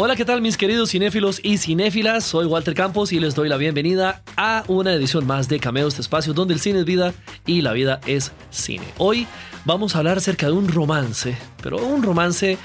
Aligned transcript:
Hola, 0.00 0.14
¿qué 0.14 0.24
tal 0.24 0.40
mis 0.40 0.56
queridos 0.56 0.92
cinéfilos 0.92 1.40
y 1.42 1.58
cinéfilas? 1.58 2.22
Soy 2.22 2.46
Walter 2.46 2.72
Campos 2.72 3.12
y 3.12 3.18
les 3.18 3.34
doy 3.34 3.48
la 3.48 3.56
bienvenida 3.56 4.22
a 4.36 4.62
una 4.68 4.94
edición 4.94 5.26
más 5.26 5.48
de 5.48 5.58
Cameo, 5.58 5.88
este 5.88 6.02
espacio 6.02 6.32
donde 6.32 6.54
el 6.54 6.60
cine 6.60 6.78
es 6.78 6.84
vida 6.84 7.12
y 7.46 7.62
la 7.62 7.72
vida 7.72 8.00
es 8.06 8.30
cine. 8.48 8.86
Hoy 8.98 9.26
vamos 9.64 9.96
a 9.96 9.98
hablar 9.98 10.18
acerca 10.18 10.46
de 10.46 10.52
un 10.52 10.68
romance, 10.68 11.36
pero 11.64 11.78
un 11.78 12.04
romance 12.04 12.58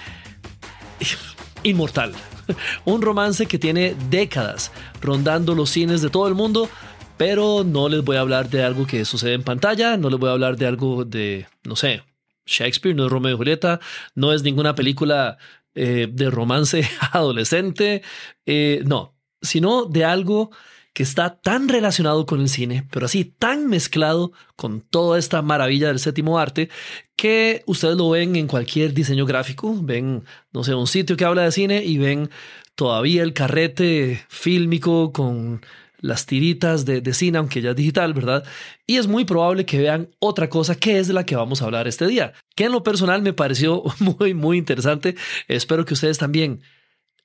inmortal. 1.63 2.13
Un 2.85 3.01
romance 3.01 3.47
que 3.47 3.57
tiene 3.57 3.95
décadas 4.11 4.71
rondando 5.01 5.55
los 5.55 5.71
cines 5.71 6.03
de 6.03 6.11
todo 6.11 6.27
el 6.27 6.35
mundo, 6.35 6.69
pero 7.17 7.63
no 7.63 7.89
les 7.89 8.03
voy 8.03 8.17
a 8.17 8.19
hablar 8.19 8.47
de 8.51 8.63
algo 8.63 8.85
que 8.85 9.05
sucede 9.05 9.33
en 9.33 9.43
pantalla, 9.43 9.97
no 9.97 10.11
les 10.11 10.19
voy 10.19 10.29
a 10.29 10.33
hablar 10.33 10.55
de 10.55 10.67
algo 10.67 11.03
de, 11.03 11.47
no 11.63 11.75
sé, 11.75 12.03
Shakespeare, 12.45 12.95
no 12.95 13.05
es 13.05 13.11
Romeo 13.11 13.33
y 13.33 13.37
Julieta, 13.37 13.79
no 14.13 14.33
es 14.33 14.43
ninguna 14.43 14.75
película 14.75 15.37
eh, 15.75 16.07
de 16.11 16.29
romance 16.29 16.87
adolescente, 17.11 18.01
eh, 18.45 18.81
no, 18.85 19.15
sino 19.41 19.85
de 19.85 20.05
algo 20.05 20.51
que 20.93 21.03
está 21.03 21.41
tan 21.41 21.67
relacionado 21.67 22.25
con 22.25 22.39
el 22.39 22.49
cine, 22.49 22.87
pero 22.91 23.07
así 23.07 23.25
tan 23.25 23.67
mezclado 23.67 24.31
con 24.55 24.81
toda 24.81 25.17
esta 25.17 25.41
maravilla 25.41 25.87
del 25.87 25.99
séptimo 25.99 26.37
arte, 26.37 26.69
que 27.15 27.63
ustedes 27.65 27.97
lo 27.97 28.11
ven 28.11 28.35
en 28.35 28.47
cualquier 28.47 28.93
diseño 28.93 29.25
gráfico, 29.25 29.75
ven, 29.81 30.23
no 30.51 30.63
sé, 30.63 30.75
un 30.75 30.87
sitio 30.87 31.17
que 31.17 31.25
habla 31.25 31.43
de 31.43 31.51
cine 31.51 31.83
y 31.83 31.97
ven 31.97 32.29
todavía 32.75 33.23
el 33.23 33.33
carrete 33.33 34.23
fílmico 34.29 35.11
con 35.11 35.61
las 36.03 36.25
tiritas 36.25 36.83
de, 36.83 36.99
de, 36.99 37.13
cine, 37.13 37.37
aunque 37.37 37.61
ya 37.61 37.69
es 37.69 37.75
digital, 37.77 38.13
¿verdad? 38.13 38.43
Y 38.85 38.97
es 38.97 39.07
muy 39.07 39.23
probable 39.23 39.65
que 39.65 39.79
vean 39.79 40.09
otra 40.19 40.49
cosa 40.49 40.75
que 40.75 40.99
es 40.99 41.07
de 41.07 41.13
la 41.13 41.25
que 41.25 41.37
vamos 41.37 41.61
a 41.61 41.65
hablar 41.65 41.87
este 41.87 42.05
día, 42.05 42.33
que 42.55 42.65
en 42.65 42.73
lo 42.73 42.83
personal 42.83 43.21
me 43.21 43.31
pareció 43.31 43.83
muy, 43.99 44.33
muy 44.33 44.57
interesante. 44.57 45.15
Espero 45.47 45.85
que 45.85 45.93
ustedes 45.93 46.17
también. 46.17 46.61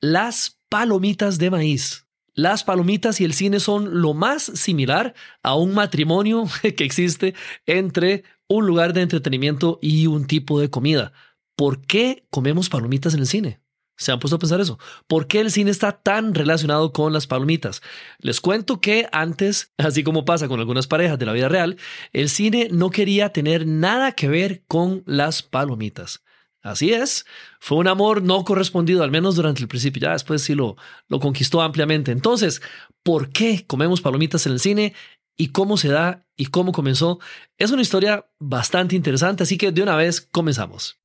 Las 0.01 0.61
palomitas 0.69 1.39
de 1.39 1.51
maíz. 1.51 2.07
Las 2.35 2.63
palomitas 2.63 3.21
y 3.21 3.25
el 3.25 3.35
cine 3.35 3.59
son 3.59 4.01
lo 4.01 4.15
más 4.15 4.45
similar 4.45 5.13
a 5.43 5.57
un 5.57 5.75
matrimonio 5.75 6.45
que 6.63 6.85
existe 6.85 7.35
entre 7.67 8.23
un 8.47 8.65
lugar 8.65 8.93
de 8.93 9.03
entretenimiento 9.03 9.81
y 9.83 10.07
un 10.07 10.25
tipo 10.29 10.61
de 10.61 10.71
comida. 10.71 11.13
¿Por 11.57 11.85
qué 11.85 12.29
comemos 12.31 12.69
palomitas 12.69 13.15
en 13.15 13.21
el 13.21 13.27
cine? 13.27 13.61
¿Se 13.99 14.13
han 14.13 14.21
puesto 14.21 14.37
a 14.37 14.39
pensar 14.39 14.61
eso? 14.61 14.79
¿Por 15.09 15.27
qué 15.27 15.41
el 15.41 15.51
cine 15.51 15.73
está 15.73 15.93
tan 15.93 16.33
relacionado 16.33 16.93
con 16.93 17.13
las 17.13 17.27
palomitas? 17.27 17.83
Les 18.21 18.41
cuento 18.41 18.81
que 18.81 19.09
antes, 19.13 19.73
así 19.79 20.05
como 20.05 20.25
pasa 20.25 20.49
con 20.49 20.61
algunas 20.61 20.87
parejas 20.87 21.19
de 21.19 21.27
la 21.27 21.33
vida 21.33 21.49
real, 21.49 21.77
el 22.13 22.29
cine 22.31 22.69
no 22.71 22.91
quería 22.91 23.33
tener 23.33 23.67
nada 23.67 24.13
que 24.13 24.29
ver 24.29 24.63
con 24.69 25.03
las 25.05 25.43
palomitas. 25.43 26.23
Así 26.63 26.93
es, 26.93 27.27
fue 27.61 27.79
un 27.79 27.89
amor 27.89 28.23
no 28.23 28.45
correspondido, 28.45 29.03
al 29.03 29.11
menos 29.11 29.37
durante 29.37 29.63
el 29.63 29.69
principio, 29.69 30.03
ya 30.03 30.13
después 30.13 30.43
sí 30.43 30.55
lo, 30.55 30.77
lo 31.09 31.21
conquistó 31.21 31.61
ampliamente. 31.61 32.13
Entonces, 32.13 32.63
¿por 33.03 33.31
qué 33.31 33.65
comemos 33.67 34.01
palomitas 34.01 34.47
en 34.47 34.53
el 34.53 34.61
cine? 34.61 34.95
y 35.41 35.53
cómo 35.53 35.77
se 35.77 35.89
da 35.89 36.27
y 36.37 36.47
cómo 36.47 36.73
comenzó. 36.73 37.21
Es 37.57 37.71
una 37.71 37.83
historia 37.83 38.27
bastante 38.41 38.97
interesante, 38.97 39.45
así 39.45 39.57
que 39.57 39.71
de 39.71 39.83
una 39.83 39.95
vez 39.95 40.21
comenzamos. 40.21 40.99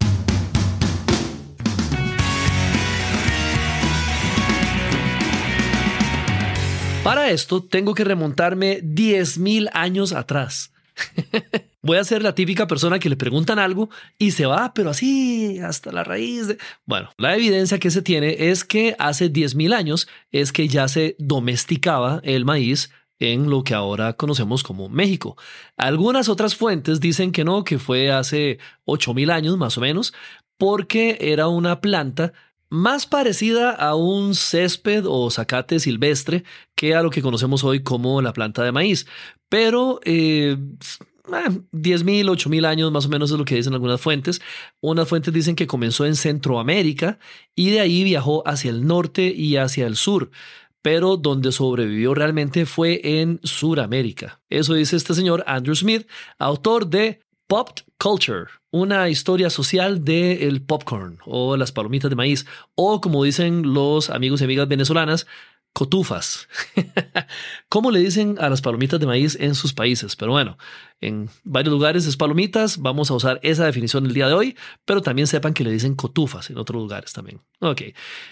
Para 7.03 7.31
esto 7.31 7.61
tengo 7.61 7.93
que 7.93 8.05
remontarme 8.05 8.81
10.000 8.81 9.69
años 9.73 10.13
atrás. 10.13 10.71
Voy 11.81 11.97
a 11.97 12.03
ser 12.05 12.23
la 12.23 12.33
típica 12.33 12.65
persona 12.65 12.97
que 12.97 13.09
le 13.09 13.17
preguntan 13.17 13.59
algo 13.59 13.89
y 14.17 14.31
se 14.31 14.45
va, 14.45 14.73
pero 14.73 14.91
así 14.91 15.59
hasta 15.59 15.91
la 15.91 16.05
raíz. 16.05 16.47
De... 16.47 16.57
Bueno, 16.85 17.09
la 17.17 17.35
evidencia 17.35 17.77
que 17.77 17.91
se 17.91 18.01
tiene 18.01 18.49
es 18.49 18.63
que 18.63 18.95
hace 18.99 19.29
10.000 19.29 19.73
años 19.73 20.07
es 20.31 20.53
que 20.53 20.69
ya 20.69 20.87
se 20.87 21.17
domesticaba 21.19 22.21
el 22.23 22.45
maíz 22.45 22.89
en 23.19 23.49
lo 23.49 23.65
que 23.65 23.73
ahora 23.73 24.13
conocemos 24.13 24.63
como 24.63 24.87
México. 24.87 25.35
Algunas 25.75 26.29
otras 26.29 26.55
fuentes 26.55 27.01
dicen 27.01 27.33
que 27.33 27.43
no, 27.43 27.65
que 27.65 27.79
fue 27.79 28.11
hace 28.11 28.59
8.000 28.85 29.29
años 29.29 29.57
más 29.57 29.77
o 29.77 29.81
menos, 29.81 30.13
porque 30.57 31.17
era 31.19 31.49
una 31.49 31.81
planta 31.81 32.31
más 32.73 33.05
parecida 33.05 33.69
a 33.69 33.93
un 33.93 34.33
césped 34.33 35.05
o 35.07 35.29
zacate 35.29 35.79
silvestre 35.79 36.43
que 36.75 36.95
a 36.95 37.03
lo 37.03 37.11
que 37.11 37.21
conocemos 37.21 37.63
hoy 37.63 37.83
como 37.83 38.19
la 38.23 38.33
planta 38.33 38.63
de 38.63 38.71
maíz. 38.71 39.05
Pero 39.47 39.99
eh, 40.05 40.57
10.000, 41.27 41.71
8.000 41.71 42.65
años 42.65 42.91
más 42.91 43.05
o 43.05 43.09
menos 43.09 43.29
es 43.29 43.37
lo 43.37 43.45
que 43.45 43.53
dicen 43.53 43.75
algunas 43.75 44.01
fuentes. 44.01 44.41
Unas 44.81 45.07
fuentes 45.07 45.31
dicen 45.31 45.55
que 45.55 45.67
comenzó 45.67 46.07
en 46.07 46.15
Centroamérica 46.15 47.19
y 47.55 47.69
de 47.69 47.79
ahí 47.79 48.03
viajó 48.03 48.41
hacia 48.47 48.71
el 48.71 48.87
norte 48.87 49.27
y 49.27 49.57
hacia 49.57 49.85
el 49.85 49.95
sur 49.95 50.31
pero 50.81 51.15
donde 51.15 51.53
sobrevivió 51.53 52.13
realmente 52.13 52.65
fue 52.65 52.99
en 53.21 53.39
Suramérica. 53.43 54.41
Eso 54.49 54.73
dice 54.73 54.97
este 54.97 55.13
señor 55.13 55.41
Andrew 55.47 55.73
Smith, 55.73 56.05
autor 56.37 56.87
de 56.87 57.21
Pop 57.47 57.69
Culture, 57.97 58.47
una 58.73 59.07
historia 59.07 59.51
social 59.51 60.03
del 60.03 60.63
popcorn 60.63 61.19
o 61.25 61.57
las 61.57 61.71
palomitas 61.71 62.09
de 62.09 62.15
maíz, 62.15 62.47
o 62.73 63.01
como 63.01 63.23
dicen 63.23 63.71
los 63.71 64.09
amigos 64.09 64.41
y 64.41 64.45
amigas 64.45 64.67
venezolanas, 64.67 65.27
cotufas. 65.73 66.47
¿Cómo 67.69 67.91
le 67.91 67.99
dicen 67.99 68.35
a 68.39 68.49
las 68.49 68.61
palomitas 68.61 68.99
de 68.99 69.05
maíz 69.05 69.37
en 69.39 69.53
sus 69.53 69.73
países? 69.73 70.15
Pero 70.15 70.31
bueno, 70.31 70.57
en 71.01 71.29
varios 71.43 71.71
lugares 71.71 72.07
es 72.07 72.17
palomitas, 72.17 72.79
vamos 72.79 73.11
a 73.11 73.13
usar 73.13 73.39
esa 73.43 73.65
definición 73.65 74.07
el 74.07 74.13
día 74.15 74.27
de 74.27 74.33
hoy, 74.33 74.57
pero 74.85 75.03
también 75.03 75.27
sepan 75.27 75.53
que 75.53 75.63
le 75.63 75.71
dicen 75.71 75.93
cotufas 75.93 76.49
en 76.49 76.57
otros 76.57 76.81
lugares 76.81 77.13
también. 77.13 77.41
Ok, 77.59 77.81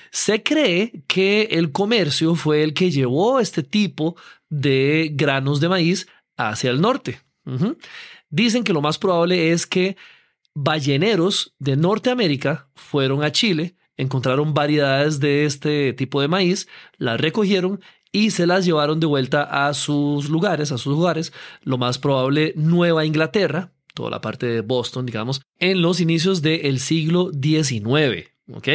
se 0.10 0.42
cree 0.42 1.04
que 1.06 1.50
el 1.52 1.72
comercio 1.72 2.34
fue 2.34 2.64
el 2.64 2.74
que 2.74 2.90
llevó 2.90 3.40
este 3.40 3.62
tipo 3.62 4.16
de 4.50 5.12
granos 5.14 5.60
de 5.60 5.70
maíz 5.70 6.08
hacia 6.36 6.72
el 6.72 6.82
norte. 6.82 7.22
Dicen 8.32 8.64
que 8.64 8.74
lo 8.74 8.82
más 8.82 8.98
probable 8.98 9.52
es 9.52 9.68
que 9.68 9.98
balleneros 10.54 11.56
de 11.60 11.76
Norteamérica 11.78 12.70
fueron 12.76 13.24
a 13.24 13.32
Chile, 13.32 13.76
encontraron 13.98 14.54
variedades 14.54 15.20
de 15.20 15.46
este 15.46 15.94
tipo 15.94 16.22
de 16.22 16.28
maíz, 16.28 16.68
las 16.98 17.20
recogieron 17.20 17.82
y 18.12 18.32
se 18.32 18.48
las 18.48 18.66
llevaron 18.66 19.00
de 19.00 19.08
vuelta 19.08 19.68
a 19.68 19.74
sus 19.74 20.30
lugares, 20.30 20.72
a 20.72 20.78
sus 20.78 20.94
lugares, 20.94 21.34
lo 21.62 21.78
más 21.78 21.98
probable 21.98 22.54
Nueva 22.56 23.06
Inglaterra, 23.06 23.72
toda 23.94 24.10
la 24.10 24.22
parte 24.22 24.46
de 24.46 24.62
Boston, 24.62 25.06
digamos, 25.06 25.42
en 25.60 25.82
los 25.82 26.00
inicios 26.00 26.42
del 26.42 26.80
siglo 26.80 27.32
XIX. 27.32 28.32
¿Ok? 28.54 28.68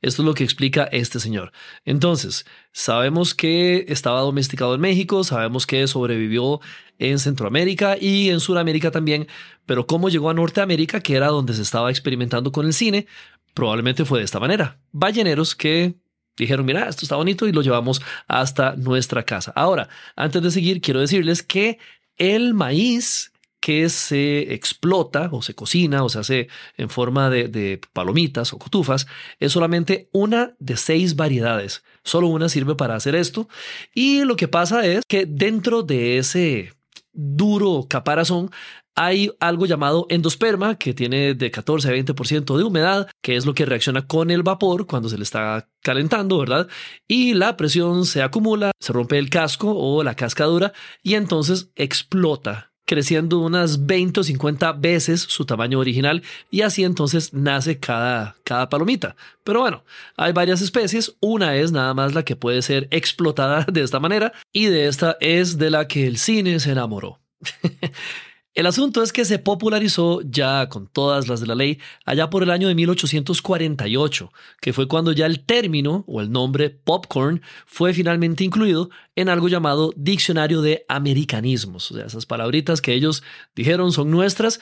Esto 0.00 0.22
es 0.22 0.26
lo 0.26 0.34
que 0.34 0.44
explica 0.44 0.84
este 0.84 1.20
señor. 1.20 1.52
Entonces, 1.84 2.44
sabemos 2.72 3.34
que 3.34 3.86
estaba 3.88 4.20
domesticado 4.20 4.74
en 4.74 4.80
México, 4.80 5.24
sabemos 5.24 5.66
que 5.66 5.86
sobrevivió 5.86 6.60
en 6.98 7.18
Centroamérica 7.18 7.96
y 8.00 8.30
en 8.30 8.40
Sudamérica 8.40 8.90
también, 8.90 9.26
pero 9.66 9.86
cómo 9.86 10.08
llegó 10.08 10.30
a 10.30 10.34
Norteamérica, 10.34 11.00
que 11.00 11.14
era 11.14 11.28
donde 11.28 11.54
se 11.54 11.62
estaba 11.62 11.90
experimentando 11.90 12.52
con 12.52 12.66
el 12.66 12.72
cine, 12.72 13.06
probablemente 13.54 14.04
fue 14.04 14.18
de 14.18 14.24
esta 14.24 14.40
manera. 14.40 14.80
Balleneros 14.92 15.54
que 15.54 15.94
dijeron, 16.36 16.64
mira, 16.64 16.88
esto 16.88 17.04
está 17.04 17.16
bonito 17.16 17.46
y 17.46 17.52
lo 17.52 17.62
llevamos 17.62 18.02
hasta 18.28 18.76
nuestra 18.76 19.24
casa. 19.24 19.52
Ahora, 19.54 19.88
antes 20.16 20.42
de 20.42 20.50
seguir, 20.50 20.80
quiero 20.80 21.00
decirles 21.00 21.42
que 21.42 21.78
el 22.16 22.54
maíz 22.54 23.31
que 23.62 23.88
se 23.90 24.52
explota 24.54 25.28
o 25.30 25.40
se 25.40 25.54
cocina 25.54 26.02
o 26.02 26.08
se 26.08 26.18
hace 26.18 26.48
en 26.76 26.90
forma 26.90 27.30
de, 27.30 27.80
palomitas 27.92 28.52
o 28.52 28.58
cotufas 28.58 29.06
es 29.38 29.52
solamente 29.52 30.08
una 30.12 30.56
de 30.58 30.76
seis 30.76 31.14
variedades. 31.14 31.84
Solo 32.02 32.26
una 32.26 32.48
sirve 32.48 32.74
para 32.74 32.96
hacer 32.96 33.14
esto. 33.14 33.48
Y 33.94 34.24
lo 34.24 34.34
que 34.34 34.48
pasa 34.48 34.84
es 34.84 35.04
que 35.06 35.26
dentro 35.26 35.84
de 35.84 36.18
ese 36.18 36.72
duro 37.12 37.86
caparazón 37.88 38.50
hay 38.96 39.30
algo 39.38 39.64
llamado 39.66 40.06
endosperma 40.10 40.76
que 40.76 40.92
tiene 40.92 41.34
de 41.34 41.50
14 41.52 41.88
a 41.88 41.92
20% 41.92 42.56
de 42.56 42.64
humedad, 42.64 43.08
que 43.22 43.36
es 43.36 43.46
lo 43.46 43.54
que 43.54 43.64
reacciona 43.64 44.08
con 44.08 44.32
el 44.32 44.42
vapor 44.42 44.88
cuando 44.88 45.08
se 45.08 45.18
le 45.18 45.22
está 45.22 45.68
calentando, 45.82 46.38
¿verdad? 46.38 46.66
Y 47.06 47.34
la 47.34 47.56
presión 47.56 48.06
se 48.06 48.22
acumula, 48.22 48.72
se 48.80 48.92
rompe 48.92 49.18
el 49.18 49.30
casco 49.30 49.72
o 49.72 50.02
la 50.02 50.16
cascadura 50.16 50.72
y 51.00 51.14
entonces 51.14 51.70
explota 51.76 52.71
creciendo 52.92 53.38
unas 53.38 53.86
20 53.86 54.20
o 54.20 54.22
50 54.22 54.72
veces 54.72 55.22
su 55.22 55.46
tamaño 55.46 55.78
original 55.78 56.22
y 56.50 56.60
así 56.60 56.84
entonces 56.84 57.32
nace 57.32 57.78
cada, 57.78 58.36
cada 58.44 58.68
palomita. 58.68 59.16
Pero 59.44 59.60
bueno, 59.60 59.82
hay 60.14 60.34
varias 60.34 60.60
especies, 60.60 61.14
una 61.18 61.56
es 61.56 61.72
nada 61.72 61.94
más 61.94 62.12
la 62.12 62.22
que 62.22 62.36
puede 62.36 62.60
ser 62.60 62.88
explotada 62.90 63.64
de 63.72 63.82
esta 63.82 63.98
manera 63.98 64.34
y 64.52 64.66
de 64.66 64.88
esta 64.88 65.16
es 65.20 65.56
de 65.56 65.70
la 65.70 65.88
que 65.88 66.06
el 66.06 66.18
cine 66.18 66.60
se 66.60 66.72
enamoró. 66.72 67.18
El 68.54 68.66
asunto 68.66 69.02
es 69.02 69.14
que 69.14 69.24
se 69.24 69.38
popularizó 69.38 70.20
ya 70.20 70.68
con 70.68 70.86
todas 70.86 71.26
las 71.26 71.40
de 71.40 71.46
la 71.46 71.54
ley 71.54 71.78
allá 72.04 72.28
por 72.28 72.42
el 72.42 72.50
año 72.50 72.68
de 72.68 72.74
1848, 72.74 74.30
que 74.60 74.74
fue 74.74 74.88
cuando 74.88 75.12
ya 75.12 75.24
el 75.24 75.40
término 75.40 76.04
o 76.06 76.20
el 76.20 76.30
nombre 76.30 76.68
popcorn 76.68 77.40
fue 77.64 77.94
finalmente 77.94 78.44
incluido 78.44 78.90
en 79.16 79.30
algo 79.30 79.48
llamado 79.48 79.94
Diccionario 79.96 80.60
de 80.60 80.84
Americanismos. 80.88 81.90
O 81.90 81.94
sea, 81.94 82.04
esas 82.04 82.26
palabritas 82.26 82.82
que 82.82 82.92
ellos 82.92 83.22
dijeron 83.56 83.90
son 83.90 84.10
nuestras, 84.10 84.60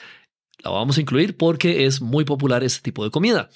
la 0.63 0.69
vamos 0.71 0.97
a 0.97 1.01
incluir 1.01 1.35
porque 1.35 1.85
es 1.85 1.99
muy 1.99 2.23
popular 2.23 2.63
este 2.63 2.81
tipo 2.81 3.03
de 3.03 3.11
comida. 3.11 3.49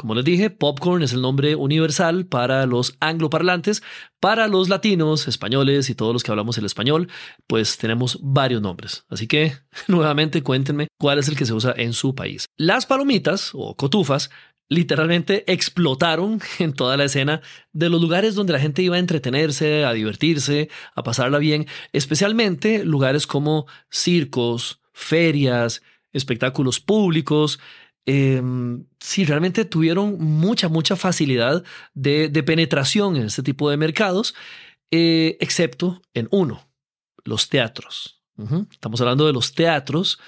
Como 0.00 0.14
les 0.14 0.24
dije, 0.24 0.48
popcorn 0.48 1.02
es 1.02 1.12
el 1.12 1.20
nombre 1.20 1.56
universal 1.56 2.24
para 2.24 2.64
los 2.64 2.96
angloparlantes. 3.00 3.82
Para 4.18 4.48
los 4.48 4.70
latinos, 4.70 5.28
españoles 5.28 5.90
y 5.90 5.94
todos 5.94 6.14
los 6.14 6.22
que 6.22 6.30
hablamos 6.30 6.56
el 6.56 6.64
español, 6.64 7.08
pues 7.46 7.76
tenemos 7.76 8.18
varios 8.22 8.62
nombres. 8.62 9.04
Así 9.10 9.26
que, 9.26 9.52
nuevamente, 9.88 10.42
cuéntenme 10.42 10.88
cuál 10.98 11.18
es 11.18 11.28
el 11.28 11.36
que 11.36 11.44
se 11.44 11.52
usa 11.52 11.74
en 11.76 11.92
su 11.92 12.14
país. 12.14 12.46
Las 12.56 12.86
palomitas 12.86 13.50
o 13.52 13.76
cotufas 13.76 14.30
literalmente 14.70 15.44
explotaron 15.52 16.40
en 16.58 16.72
toda 16.72 16.96
la 16.96 17.04
escena 17.04 17.42
de 17.74 17.90
los 17.90 18.00
lugares 18.00 18.34
donde 18.34 18.54
la 18.54 18.58
gente 18.58 18.80
iba 18.80 18.96
a 18.96 19.00
entretenerse, 19.00 19.84
a 19.84 19.92
divertirse, 19.92 20.70
a 20.94 21.02
pasarla 21.02 21.36
bien, 21.36 21.66
especialmente 21.92 22.86
lugares 22.86 23.26
como 23.26 23.66
circos, 23.90 24.80
ferias, 24.94 25.82
espectáculos 26.14 26.80
públicos, 26.80 27.60
eh, 28.06 28.42
sí, 28.98 29.24
realmente 29.24 29.64
tuvieron 29.64 30.18
mucha, 30.18 30.68
mucha 30.68 30.96
facilidad 30.96 31.64
de, 31.94 32.30
penetración 32.44 33.16
en 33.16 33.26
este 33.26 33.42
tipo 33.42 33.70
de 33.70 33.76
mercados, 33.76 34.34
eh, 34.90 35.36
excepto 35.40 36.02
en 36.14 36.28
uno, 36.30 36.68
los 37.24 37.48
teatros. 37.48 38.16
Estamos 38.70 39.02
hablando 39.02 39.26
de 39.26 39.34
los 39.34 39.52
teatros 39.52 40.18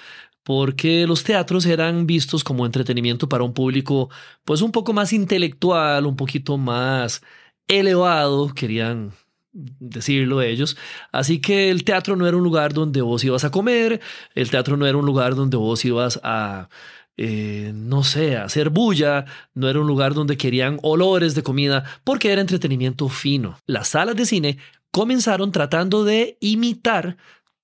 porque 0.43 1.07
los 1.07 1.25
teatros 1.25 1.65
eran 1.65 2.07
vistos 2.07 2.45
como 2.45 2.67
entretenimiento 2.67 3.27
para 3.27 3.45
un 3.45 3.55
público 3.55 4.11
pues 4.45 4.61
un 4.61 4.71
poco 4.71 4.93
más 4.93 5.15
intelectual, 5.15 6.05
un 6.05 6.17
poquito 6.17 6.59
más 6.59 7.23
elevado, 7.69 8.53
querían 8.53 9.13
decirlo 9.53 10.43
ellos. 10.43 10.77
Así 11.13 11.41
que 11.41 11.71
el 11.71 11.85
teatro 11.85 12.17
no 12.17 12.27
era 12.27 12.37
un 12.37 12.45
lugar 12.45 12.73
donde 12.73 13.03
vos 13.03 13.23
ibas 13.25 13.45
a 13.45 13.51
comer, 13.51 14.01
el 14.35 14.51
teatro 14.51 14.77
no 14.77 14.87
era 14.87 14.99
un 14.99 15.07
lugar 15.07 15.35
donde 15.35 15.57
vos 15.57 15.85
ibas 15.85 16.21
a 16.23 16.69
eh, 17.17 17.73
no 17.75 18.05
sé, 18.05 18.37
hacer 18.37 18.71
bulla, 18.71 19.27
no 19.55 19.69
era 19.69 19.81
un 19.81 19.87
lugar 19.87 20.15
donde 20.15 20.37
querían 20.37 20.79
olores 20.83 21.35
de 21.35 21.43
comida, 21.43 21.85
porque 22.05 22.33
era 22.33 22.41
entretenimiento 22.41 23.09
fino. 23.09 23.59
Las 23.67 23.89
salas 23.89 24.17
de 24.17 24.27
cine 24.27 24.59
comenzaron 24.91 25.53
tratando 25.53 26.05
de 26.05 26.37
imitar 26.41 27.17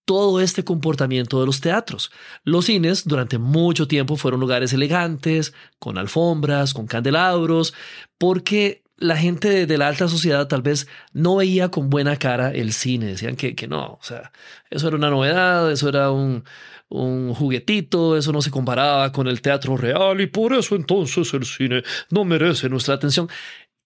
todo 0.04 0.40
este 0.40 0.64
comportamiento 0.64 1.38
de 1.38 1.44
los 1.44 1.60
teatros. 1.60 2.10
Los 2.42 2.64
cines 2.64 3.06
durante 3.06 3.36
mucho 3.36 3.86
tiempo 3.86 4.16
fueron 4.16 4.40
lugares 4.40 4.72
elegantes, 4.72 5.52
con 5.78 5.98
alfombras, 5.98 6.72
con 6.72 6.86
candelabros, 6.86 7.74
porque 8.16 8.82
la 8.98 9.16
gente 9.16 9.66
de, 9.66 9.78
la 9.78 9.88
alta 9.88 10.08
sociedad 10.08 10.48
tal 10.48 10.62
vez 10.62 10.88
no 11.12 11.36
veía 11.36 11.70
con 11.70 11.88
buena 11.88 12.16
cara 12.16 12.50
el 12.52 12.72
cine, 12.72 13.06
decían 13.06 13.36
que, 13.36 13.54
que 13.54 13.68
no, 13.68 13.94
o 13.94 14.02
sea, 14.02 14.32
eso 14.70 14.88
era 14.88 14.96
una 14.96 15.10
novedad, 15.10 15.70
eso 15.70 15.88
era 15.88 16.10
un, 16.10 16.44
juguetito, 16.90 18.16
eso 18.16 18.32
no 18.32 18.40
se 18.40 18.50
comparaba 18.50 19.12
con 19.12 19.28
el 19.28 19.42
teatro 19.42 19.76
real 19.76 20.20
y 20.20 20.26
por 20.26 20.54
eso 20.54 20.74
entonces 20.74 21.34
el 21.34 21.44
cine 21.44 21.82
no 22.10 22.24
merece 22.24 22.68
nuestra 22.68 22.94
atención. 22.94 23.28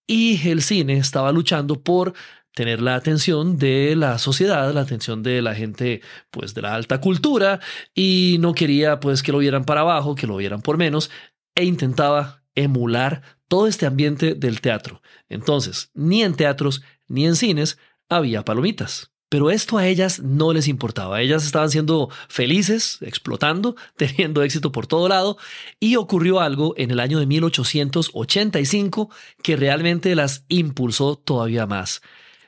Y 0.06 0.48
el 0.48 0.62
cine 0.62 0.98
estaba 0.98 1.32
luchando 1.32 1.82
por 1.82 2.14
tener 2.54 2.80
la 2.80 2.94
atención 2.94 3.58
de 3.58 3.96
la 3.96 4.18
sociedad, 4.18 4.72
la 4.72 4.82
atención 4.82 5.22
de 5.22 5.42
la 5.42 5.54
gente 5.54 6.00
pues 6.30 6.54
de 6.54 6.62
la 6.62 6.74
alta 6.74 7.00
cultura 7.00 7.58
y 7.94 8.36
no 8.40 8.54
quería 8.54 9.00
pues 9.00 9.22
que 9.22 9.32
lo 9.32 9.38
vieran 9.38 9.64
para 9.64 9.80
abajo, 9.80 10.14
que 10.14 10.26
lo 10.28 10.36
vieran 10.36 10.62
por 10.62 10.76
menos 10.78 11.10
e 11.56 11.64
intentaba 11.64 12.44
emular 12.54 13.22
todo 13.52 13.66
este 13.66 13.84
ambiente 13.84 14.34
del 14.34 14.62
teatro. 14.62 15.02
Entonces, 15.28 15.90
ni 15.92 16.22
en 16.22 16.36
teatros 16.36 16.80
ni 17.06 17.26
en 17.26 17.36
cines 17.36 17.76
había 18.08 18.46
palomitas. 18.46 19.12
Pero 19.28 19.50
esto 19.50 19.76
a 19.76 19.86
ellas 19.86 20.20
no 20.20 20.54
les 20.54 20.68
importaba. 20.68 21.20
Ellas 21.20 21.44
estaban 21.44 21.68
siendo 21.68 22.08
felices, 22.30 22.96
explotando, 23.02 23.76
teniendo 23.98 24.42
éxito 24.42 24.72
por 24.72 24.86
todo 24.86 25.06
lado. 25.06 25.36
Y 25.78 25.96
ocurrió 25.96 26.40
algo 26.40 26.72
en 26.78 26.92
el 26.92 26.98
año 26.98 27.18
de 27.18 27.26
1885 27.26 29.10
que 29.42 29.56
realmente 29.56 30.14
las 30.14 30.46
impulsó 30.48 31.16
todavía 31.16 31.66
más. 31.66 32.00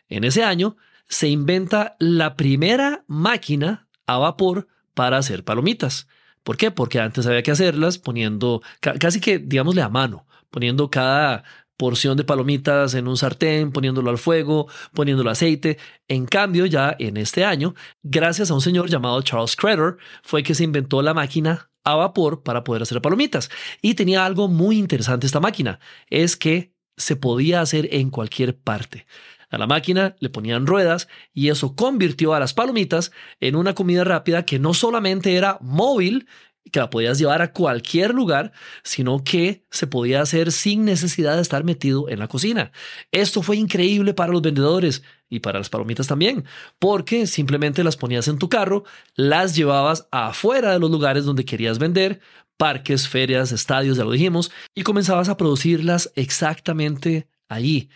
En 0.08 0.24
ese 0.24 0.42
año 0.42 0.78
se 1.06 1.28
inventa 1.28 1.96
la 1.98 2.34
primera 2.34 3.04
máquina 3.08 3.88
a 4.06 4.16
vapor 4.16 4.68
para 4.94 5.18
hacer 5.18 5.44
palomitas. 5.44 6.08
¿Por 6.42 6.56
qué? 6.56 6.70
Porque 6.70 6.98
antes 6.98 7.26
había 7.26 7.42
que 7.42 7.50
hacerlas 7.50 7.98
poniendo, 7.98 8.62
casi 8.80 9.20
que, 9.20 9.38
digámosle, 9.38 9.82
a 9.82 9.90
mano, 9.90 10.26
poniendo 10.54 10.88
cada 10.88 11.42
porción 11.76 12.16
de 12.16 12.22
palomitas 12.22 12.94
en 12.94 13.08
un 13.08 13.16
sartén, 13.16 13.72
poniéndolo 13.72 14.08
al 14.08 14.18
fuego, 14.18 14.68
poniéndolo 14.92 15.30
aceite. 15.30 15.78
En 16.06 16.26
cambio, 16.26 16.64
ya 16.64 16.94
en 17.00 17.16
este 17.16 17.44
año, 17.44 17.74
gracias 18.04 18.52
a 18.52 18.54
un 18.54 18.60
señor 18.60 18.88
llamado 18.88 19.20
Charles 19.22 19.56
Crater, 19.56 19.96
fue 20.22 20.44
que 20.44 20.54
se 20.54 20.62
inventó 20.62 21.02
la 21.02 21.12
máquina 21.12 21.72
a 21.82 21.96
vapor 21.96 22.44
para 22.44 22.62
poder 22.62 22.82
hacer 22.82 23.02
palomitas. 23.02 23.50
Y 23.82 23.94
tenía 23.94 24.24
algo 24.24 24.46
muy 24.46 24.78
interesante 24.78 25.26
esta 25.26 25.40
máquina, 25.40 25.80
es 26.08 26.36
que 26.36 26.72
se 26.96 27.16
podía 27.16 27.60
hacer 27.60 27.88
en 27.90 28.10
cualquier 28.10 28.56
parte. 28.56 29.08
A 29.50 29.58
la 29.58 29.66
máquina 29.66 30.14
le 30.20 30.30
ponían 30.30 30.68
ruedas 30.68 31.08
y 31.32 31.48
eso 31.48 31.74
convirtió 31.74 32.32
a 32.32 32.38
las 32.38 32.54
palomitas 32.54 33.10
en 33.40 33.56
una 33.56 33.74
comida 33.74 34.04
rápida 34.04 34.46
que 34.46 34.60
no 34.60 34.72
solamente 34.72 35.34
era 35.34 35.58
móvil, 35.60 36.28
que 36.72 36.80
la 36.80 36.90
podías 36.90 37.18
llevar 37.18 37.42
a 37.42 37.52
cualquier 37.52 38.14
lugar, 38.14 38.52
sino 38.82 39.22
que 39.22 39.64
se 39.70 39.86
podía 39.86 40.20
hacer 40.20 40.50
sin 40.50 40.84
necesidad 40.84 41.36
de 41.36 41.42
estar 41.42 41.64
metido 41.64 42.08
en 42.08 42.18
la 42.18 42.28
cocina. 42.28 42.72
Esto 43.12 43.42
fue 43.42 43.56
increíble 43.56 44.14
para 44.14 44.32
los 44.32 44.42
vendedores 44.42 45.02
y 45.28 45.40
para 45.40 45.58
las 45.58 45.68
palomitas 45.68 46.06
también, 46.06 46.44
porque 46.78 47.26
simplemente 47.26 47.84
las 47.84 47.96
ponías 47.96 48.28
en 48.28 48.38
tu 48.38 48.48
carro, 48.48 48.84
las 49.14 49.54
llevabas 49.54 50.08
afuera 50.10 50.72
de 50.72 50.78
los 50.78 50.90
lugares 50.90 51.24
donde 51.24 51.44
querías 51.44 51.78
vender, 51.78 52.20
parques, 52.56 53.08
ferias, 53.08 53.52
estadios, 53.52 53.96
ya 53.96 54.04
lo 54.04 54.12
dijimos, 54.12 54.50
y 54.74 54.82
comenzabas 54.82 55.28
a 55.28 55.36
producirlas 55.36 56.12
exactamente 56.14 57.28
allí. 57.48 57.90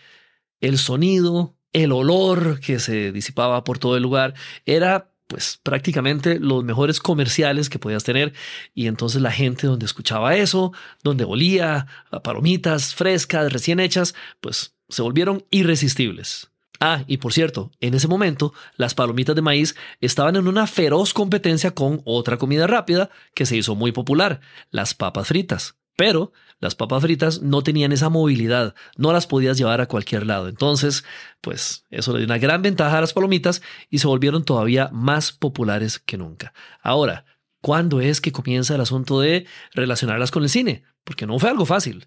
El 0.59 0.77
sonido, 0.77 1.55
el 1.73 1.91
olor 1.91 2.59
que 2.59 2.79
se 2.79 3.11
disipaba 3.11 3.63
por 3.63 3.79
todo 3.79 3.95
el 3.95 4.03
lugar 4.03 4.33
era 4.65 5.11
pues 5.29 5.59
prácticamente 5.61 6.39
los 6.39 6.63
mejores 6.63 6.99
comerciales 6.99 7.69
que 7.69 7.77
podías 7.77 8.03
tener 8.03 8.33
y 8.73 8.87
entonces 8.87 9.21
la 9.21 9.31
gente 9.31 9.67
donde 9.67 9.85
escuchaba 9.85 10.35
eso, 10.35 10.73
donde 11.03 11.23
olía 11.23 11.85
palomitas 12.23 12.95
frescas, 12.95 13.53
recién 13.53 13.79
hechas, 13.79 14.15
pues 14.41 14.75
se 14.89 15.03
volvieron 15.03 15.45
irresistibles. 15.51 16.49
Ah, 16.79 17.03
y 17.05 17.17
por 17.17 17.31
cierto, 17.31 17.69
en 17.79 17.93
ese 17.93 18.07
momento 18.07 18.53
las 18.75 18.95
palomitas 18.95 19.35
de 19.35 19.43
maíz 19.43 19.75
estaban 20.01 20.35
en 20.35 20.47
una 20.47 20.65
feroz 20.65 21.13
competencia 21.13 21.71
con 21.71 22.01
otra 22.05 22.37
comida 22.37 22.65
rápida 22.65 23.11
que 23.35 23.45
se 23.45 23.55
hizo 23.55 23.75
muy 23.75 23.91
popular, 23.91 24.41
las 24.71 24.95
papas 24.95 25.27
fritas. 25.27 25.78
Pero 25.99 26.31
las 26.61 26.75
papas 26.75 27.03
fritas 27.03 27.41
no 27.41 27.61
tenían 27.61 27.91
esa 27.91 28.07
movilidad, 28.07 28.73
no 28.95 29.11
las 29.11 29.27
podías 29.27 29.57
llevar 29.57 29.81
a 29.81 29.87
cualquier 29.87 30.25
lado. 30.25 30.47
Entonces, 30.47 31.03
pues 31.41 31.83
eso 31.89 32.13
le 32.13 32.19
dio 32.19 32.25
una 32.25 32.37
gran 32.37 32.61
ventaja 32.61 32.97
a 32.97 33.01
las 33.01 33.11
palomitas 33.11 33.61
y 33.89 33.99
se 33.99 34.07
volvieron 34.07 34.45
todavía 34.45 34.89
más 34.93 35.33
populares 35.33 35.99
que 35.99 36.17
nunca. 36.17 36.53
Ahora, 36.81 37.25
¿cuándo 37.59 37.99
es 37.99 38.21
que 38.21 38.31
comienza 38.31 38.75
el 38.75 38.81
asunto 38.81 39.19
de 39.19 39.45
relacionarlas 39.73 40.31
con 40.31 40.43
el 40.43 40.49
cine? 40.49 40.83
Porque 41.03 41.27
no 41.27 41.37
fue 41.37 41.49
algo 41.49 41.65
fácil. 41.65 42.05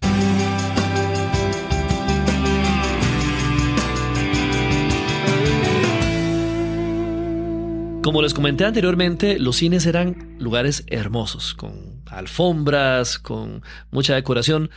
Como 8.01 8.23
les 8.23 8.33
comenté 8.33 8.65
anteriormente, 8.65 9.37
los 9.37 9.57
cines 9.57 9.85
eran 9.85 10.35
lugares 10.39 10.83
hermosos, 10.87 11.53
con 11.53 11.92
alfombras, 12.17 13.19
con 13.19 13.63
mucha 13.91 14.15
decoración. 14.15 14.69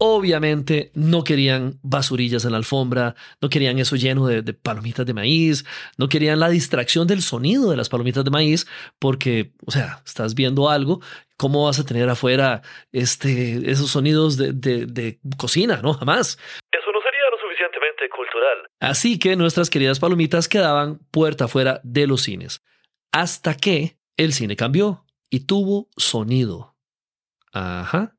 Obviamente 0.00 0.92
no 0.94 1.24
querían 1.24 1.80
basurillas 1.82 2.44
en 2.44 2.52
la 2.52 2.58
alfombra, 2.58 3.16
no 3.40 3.48
querían 3.48 3.80
eso 3.80 3.96
lleno 3.96 4.28
de, 4.28 4.52
palomitas 4.52 5.04
de 5.04 5.12
maíz, 5.12 5.64
no 5.96 6.08
querían 6.08 6.38
la 6.38 6.48
distracción 6.50 7.08
del 7.08 7.20
sonido 7.20 7.70
de 7.70 7.76
las 7.76 7.88
palomitas 7.88 8.24
de 8.24 8.30
maíz, 8.30 8.68
porque, 9.00 9.50
o 9.66 9.72
sea, 9.72 10.00
estás 10.06 10.36
viendo 10.36 10.70
algo, 10.70 11.00
¿cómo 11.36 11.64
vas 11.64 11.80
a 11.80 11.84
tener 11.84 12.08
afuera 12.08 12.62
este, 12.92 13.68
esos 13.68 13.90
sonidos 13.90 14.36
de, 14.36 14.52
de 14.52 15.18
cocina? 15.36 15.80
No, 15.82 15.94
jamás. 15.94 16.38
Eso 16.70 16.92
no 16.92 17.00
sería 17.02 17.22
lo 17.32 17.38
suficientemente 17.42 18.08
cultural. 18.08 18.68
Así 18.78 19.18
que 19.18 19.34
nuestras 19.34 19.68
queridas 19.68 19.98
palomitas 19.98 20.48
quedaban 20.48 21.00
puerta 21.10 21.46
afuera 21.46 21.80
de 21.82 22.06
los 22.06 22.22
cines, 22.22 22.62
hasta 23.10 23.54
que 23.54 23.98
el 24.16 24.32
cine 24.32 24.54
cambió 24.54 25.04
y 25.28 25.40
tuvo 25.40 25.88
sonido. 25.96 26.77
Ajá. 27.52 28.16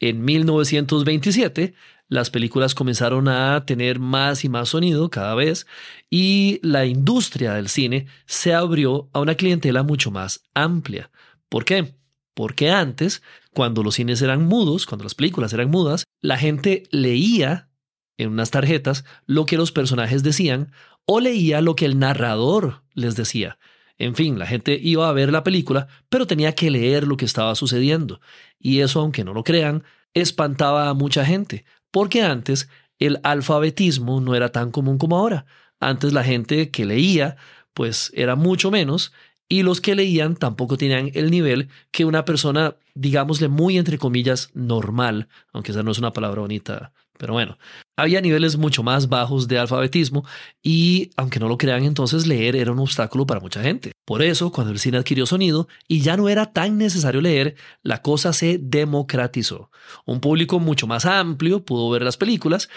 En 0.00 0.24
1927, 0.24 1.74
las 2.08 2.30
películas 2.30 2.74
comenzaron 2.74 3.28
a 3.28 3.64
tener 3.66 3.98
más 3.98 4.44
y 4.44 4.48
más 4.48 4.70
sonido 4.70 5.10
cada 5.10 5.34
vez 5.34 5.66
y 6.08 6.60
la 6.62 6.86
industria 6.86 7.54
del 7.54 7.68
cine 7.68 8.06
se 8.26 8.54
abrió 8.54 9.10
a 9.12 9.20
una 9.20 9.34
clientela 9.34 9.82
mucho 9.82 10.10
más 10.10 10.42
amplia. 10.54 11.10
¿Por 11.48 11.64
qué? 11.64 11.94
Porque 12.34 12.70
antes, 12.70 13.22
cuando 13.52 13.82
los 13.82 13.96
cines 13.96 14.22
eran 14.22 14.44
mudos, 14.44 14.86
cuando 14.86 15.04
las 15.04 15.14
películas 15.14 15.52
eran 15.52 15.70
mudas, 15.70 16.04
la 16.20 16.38
gente 16.38 16.84
leía 16.90 17.68
en 18.16 18.30
unas 18.30 18.50
tarjetas 18.50 19.04
lo 19.26 19.44
que 19.44 19.56
los 19.56 19.72
personajes 19.72 20.22
decían 20.22 20.72
o 21.04 21.20
leía 21.20 21.60
lo 21.60 21.74
que 21.74 21.84
el 21.84 21.98
narrador 21.98 22.84
les 22.94 23.16
decía. 23.16 23.58
En 23.98 24.14
fin, 24.14 24.38
la 24.38 24.46
gente 24.46 24.78
iba 24.80 25.08
a 25.08 25.12
ver 25.12 25.32
la 25.32 25.42
película, 25.42 25.88
pero 26.08 26.26
tenía 26.26 26.54
que 26.54 26.70
leer 26.70 27.06
lo 27.06 27.16
que 27.16 27.24
estaba 27.24 27.54
sucediendo. 27.54 28.20
Y 28.58 28.80
eso, 28.80 29.00
aunque 29.00 29.24
no 29.24 29.34
lo 29.34 29.42
crean, 29.42 29.82
espantaba 30.14 30.88
a 30.88 30.94
mucha 30.94 31.24
gente, 31.24 31.64
porque 31.90 32.22
antes 32.22 32.68
el 32.98 33.20
alfabetismo 33.22 34.20
no 34.20 34.34
era 34.34 34.50
tan 34.50 34.70
común 34.70 34.98
como 34.98 35.16
ahora. 35.18 35.46
Antes 35.80 36.12
la 36.12 36.24
gente 36.24 36.70
que 36.70 36.84
leía, 36.84 37.36
pues 37.74 38.12
era 38.14 38.36
mucho 38.36 38.70
menos, 38.70 39.12
y 39.48 39.62
los 39.62 39.80
que 39.80 39.94
leían 39.94 40.36
tampoco 40.36 40.76
tenían 40.76 41.10
el 41.14 41.30
nivel 41.30 41.68
que 41.90 42.04
una 42.04 42.24
persona, 42.24 42.76
digámosle 42.94 43.48
muy 43.48 43.78
entre 43.78 43.98
comillas, 43.98 44.50
normal, 44.54 45.28
aunque 45.52 45.72
esa 45.72 45.82
no 45.82 45.90
es 45.90 45.98
una 45.98 46.12
palabra 46.12 46.42
bonita 46.42 46.92
pero 47.18 47.34
bueno, 47.34 47.58
había 47.96 48.20
niveles 48.20 48.56
mucho 48.56 48.82
más 48.82 49.08
bajos 49.08 49.48
de 49.48 49.58
alfabetismo 49.58 50.24
y, 50.62 51.10
aunque 51.16 51.40
no 51.40 51.48
lo 51.48 51.58
crean, 51.58 51.84
entonces 51.84 52.26
leer 52.26 52.56
era 52.56 52.72
un 52.72 52.78
obstáculo 52.78 53.26
para 53.26 53.40
mucha 53.40 53.62
gente. 53.62 53.92
Por 54.04 54.22
eso, 54.22 54.52
cuando 54.52 54.72
el 54.72 54.78
cine 54.78 54.98
adquirió 54.98 55.26
sonido 55.26 55.68
y 55.86 56.00
ya 56.00 56.16
no 56.16 56.28
era 56.28 56.52
tan 56.52 56.78
necesario 56.78 57.20
leer, 57.20 57.56
la 57.82 58.00
cosa 58.00 58.32
se 58.32 58.58
democratizó. 58.58 59.70
Un 60.06 60.20
público 60.20 60.60
mucho 60.60 60.86
más 60.86 61.04
amplio 61.04 61.64
pudo 61.64 61.90
ver 61.90 62.02
las 62.02 62.16
películas, 62.16 62.68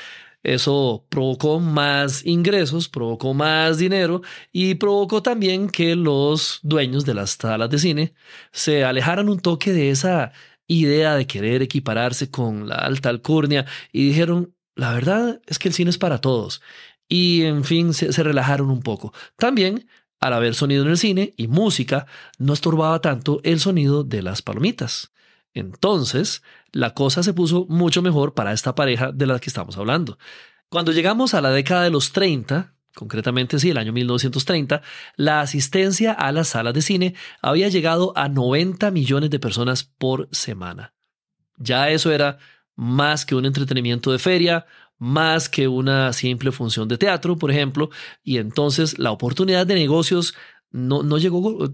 eso 0.44 1.06
provocó 1.10 1.60
más 1.60 2.26
ingresos, 2.26 2.90
provocó 2.90 3.36
más 3.36 3.78
dinero 3.78 4.24
y 4.52 4.74
provocó 4.76 5.22
también 5.22 5.70
que 5.70 5.96
los 5.96 6.60
dueños 6.64 7.06
de 7.06 7.14
las 7.14 7.38
salas 7.40 7.70
de 7.70 7.78
cine 7.78 8.14
se 8.52 8.84
alejaran 8.84 9.30
un 9.30 9.40
toque 9.40 9.72
de 9.72 9.92
esa 9.92 10.32
idea 10.72 11.16
de 11.16 11.28
querer 11.28 11.62
equipararse 11.62 12.32
con 12.32 12.68
la 12.68 12.76
alta 12.76 13.10
alcurnia 13.10 13.66
y 13.92 14.08
dijeron, 14.08 14.56
la 14.76 14.94
verdad 14.94 15.42
es 15.46 15.60
que 15.60 15.68
el 15.68 15.74
cine 15.74 15.90
es 15.90 15.98
para 15.98 16.22
todos. 16.22 16.62
Y 17.10 17.44
en 17.44 17.66
fin, 17.66 17.94
se, 17.94 18.12
relajaron 18.24 18.70
un 18.70 18.82
poco. 18.82 19.14
También, 19.36 19.88
al 20.22 20.34
haber 20.34 20.56
sonido 20.56 20.84
en 20.84 20.90
el 20.90 20.98
cine 20.98 21.34
y 21.36 21.48
música, 21.48 22.06
no 22.38 22.54
estorbaba 22.54 23.02
tanto 23.02 23.42
el 23.44 23.60
sonido 23.60 24.04
de 24.04 24.22
las 24.22 24.42
palomitas. 24.42 25.12
Entonces, 25.54 26.42
la 26.72 26.94
cosa 26.94 27.22
se 27.22 27.34
puso 27.34 27.66
mucho 27.68 28.02
mejor 28.02 28.34
para 28.34 28.54
esta 28.54 28.74
pareja 28.74 29.12
de 29.12 29.28
la 29.28 29.40
que 29.40 29.50
estamos 29.50 29.78
hablando. 29.78 30.18
Cuando 30.70 30.94
llegamos 30.94 31.34
a 31.34 31.42
la 31.42 31.52
década 31.52 31.84
de 31.84 31.90
los 31.90 32.14
30, 32.14 32.74
concretamente 32.96 33.60
sí, 33.60 33.70
el 33.70 33.78
año 33.78 33.94
1930, 33.94 34.82
la 35.16 35.42
asistencia 35.42 36.12
a 36.14 36.32
las 36.32 36.50
salas 36.50 36.74
de 36.74 36.82
cine 36.82 37.16
había 37.42 37.70
llegado 37.70 38.14
a 38.16 38.30
90 38.30 38.92
millones 38.92 39.30
de 39.30 39.40
personas 39.40 39.84
por 39.84 40.28
semana. 40.32 40.94
Ya 41.58 41.90
eso 41.90 42.12
era 42.12 42.38
más 42.76 43.26
que 43.26 43.36
un 43.36 43.46
entretenimiento 43.46 44.12
de 44.12 44.20
feria, 44.20 44.66
más 44.98 45.50
que 45.50 45.68
una 45.68 46.14
simple 46.14 46.52
función 46.52 46.88
de 46.88 46.98
teatro, 46.98 47.38
por 47.38 47.52
ejemplo, 47.52 47.90
y 48.24 48.38
entonces 48.38 49.00
la 49.00 49.12
oportunidad 49.12 49.66
de 49.66 49.76
negocios 49.76 50.36
no, 50.70 51.04
no 51.04 51.18
llegó, 51.18 51.74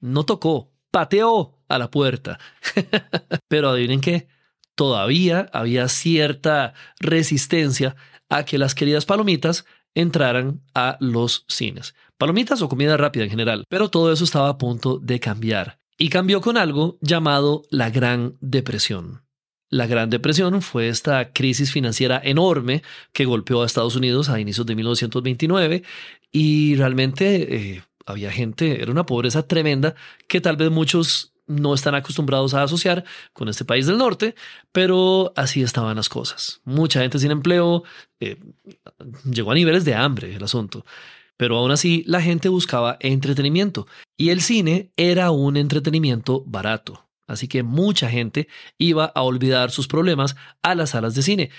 no 0.00 0.24
tocó, 0.24 0.72
pateó 0.90 1.58
a 1.68 1.78
la 1.78 1.90
puerta. 1.90 2.38
Pero 3.48 3.70
adivinen 3.70 4.00
qué, 4.00 4.28
todavía 4.74 5.48
había 5.52 5.88
cierta 5.88 6.74
resistencia 6.98 7.96
a 8.28 8.44
que 8.44 8.58
las 8.58 8.74
queridas 8.74 9.06
palomitas 9.06 9.64
entraran 9.94 10.62
a 10.74 10.96
los 11.00 11.44
cines. 11.48 11.94
Palomitas 12.18 12.62
o 12.62 12.68
comida 12.68 12.96
rápida 12.96 13.24
en 13.24 13.30
general, 13.30 13.64
pero 13.68 13.90
todo 13.90 14.12
eso 14.12 14.24
estaba 14.24 14.48
a 14.48 14.58
punto 14.58 14.98
de 14.98 15.20
cambiar. 15.20 15.78
Y 15.98 16.08
cambió 16.08 16.40
con 16.40 16.56
algo 16.56 16.98
llamado 17.00 17.62
la 17.70 17.90
Gran 17.90 18.36
Depresión. 18.40 19.22
La 19.68 19.86
Gran 19.86 20.10
Depresión 20.10 20.62
fue 20.62 20.88
esta 20.88 21.32
crisis 21.32 21.70
financiera 21.70 22.20
enorme 22.22 22.82
que 23.12 23.24
golpeó 23.24 23.62
a 23.62 23.66
Estados 23.66 23.94
Unidos 23.96 24.28
a 24.28 24.40
inicios 24.40 24.66
de 24.66 24.74
1929 24.74 25.82
y 26.32 26.74
realmente 26.74 27.56
eh, 27.56 27.82
había 28.04 28.32
gente, 28.32 28.82
era 28.82 28.90
una 28.90 29.06
pobreza 29.06 29.46
tremenda 29.46 29.94
que 30.26 30.40
tal 30.40 30.56
vez 30.56 30.70
muchos 30.70 31.29
no 31.50 31.74
están 31.74 31.94
acostumbrados 31.94 32.54
a 32.54 32.62
asociar 32.62 33.04
con 33.32 33.48
este 33.48 33.64
país 33.64 33.86
del 33.86 33.98
norte, 33.98 34.34
pero 34.72 35.32
así 35.36 35.62
estaban 35.62 35.96
las 35.96 36.08
cosas. 36.08 36.60
Mucha 36.64 37.00
gente 37.00 37.18
sin 37.18 37.32
empleo, 37.32 37.82
eh, 38.20 38.36
llegó 39.24 39.50
a 39.50 39.54
niveles 39.54 39.84
de 39.84 39.94
hambre 39.94 40.34
el 40.34 40.44
asunto. 40.44 40.84
Pero 41.36 41.56
aún 41.56 41.70
así 41.70 42.04
la 42.06 42.20
gente 42.20 42.48
buscaba 42.48 42.98
entretenimiento 43.00 43.86
y 44.16 44.28
el 44.28 44.42
cine 44.42 44.92
era 44.96 45.30
un 45.30 45.56
entretenimiento 45.56 46.44
barato. 46.46 47.08
Así 47.26 47.48
que 47.48 47.62
mucha 47.62 48.10
gente 48.10 48.48
iba 48.76 49.06
a 49.06 49.22
olvidar 49.22 49.70
sus 49.70 49.88
problemas 49.88 50.36
a 50.62 50.74
las 50.74 50.90
salas 50.90 51.14
de 51.14 51.22
cine. 51.22 51.50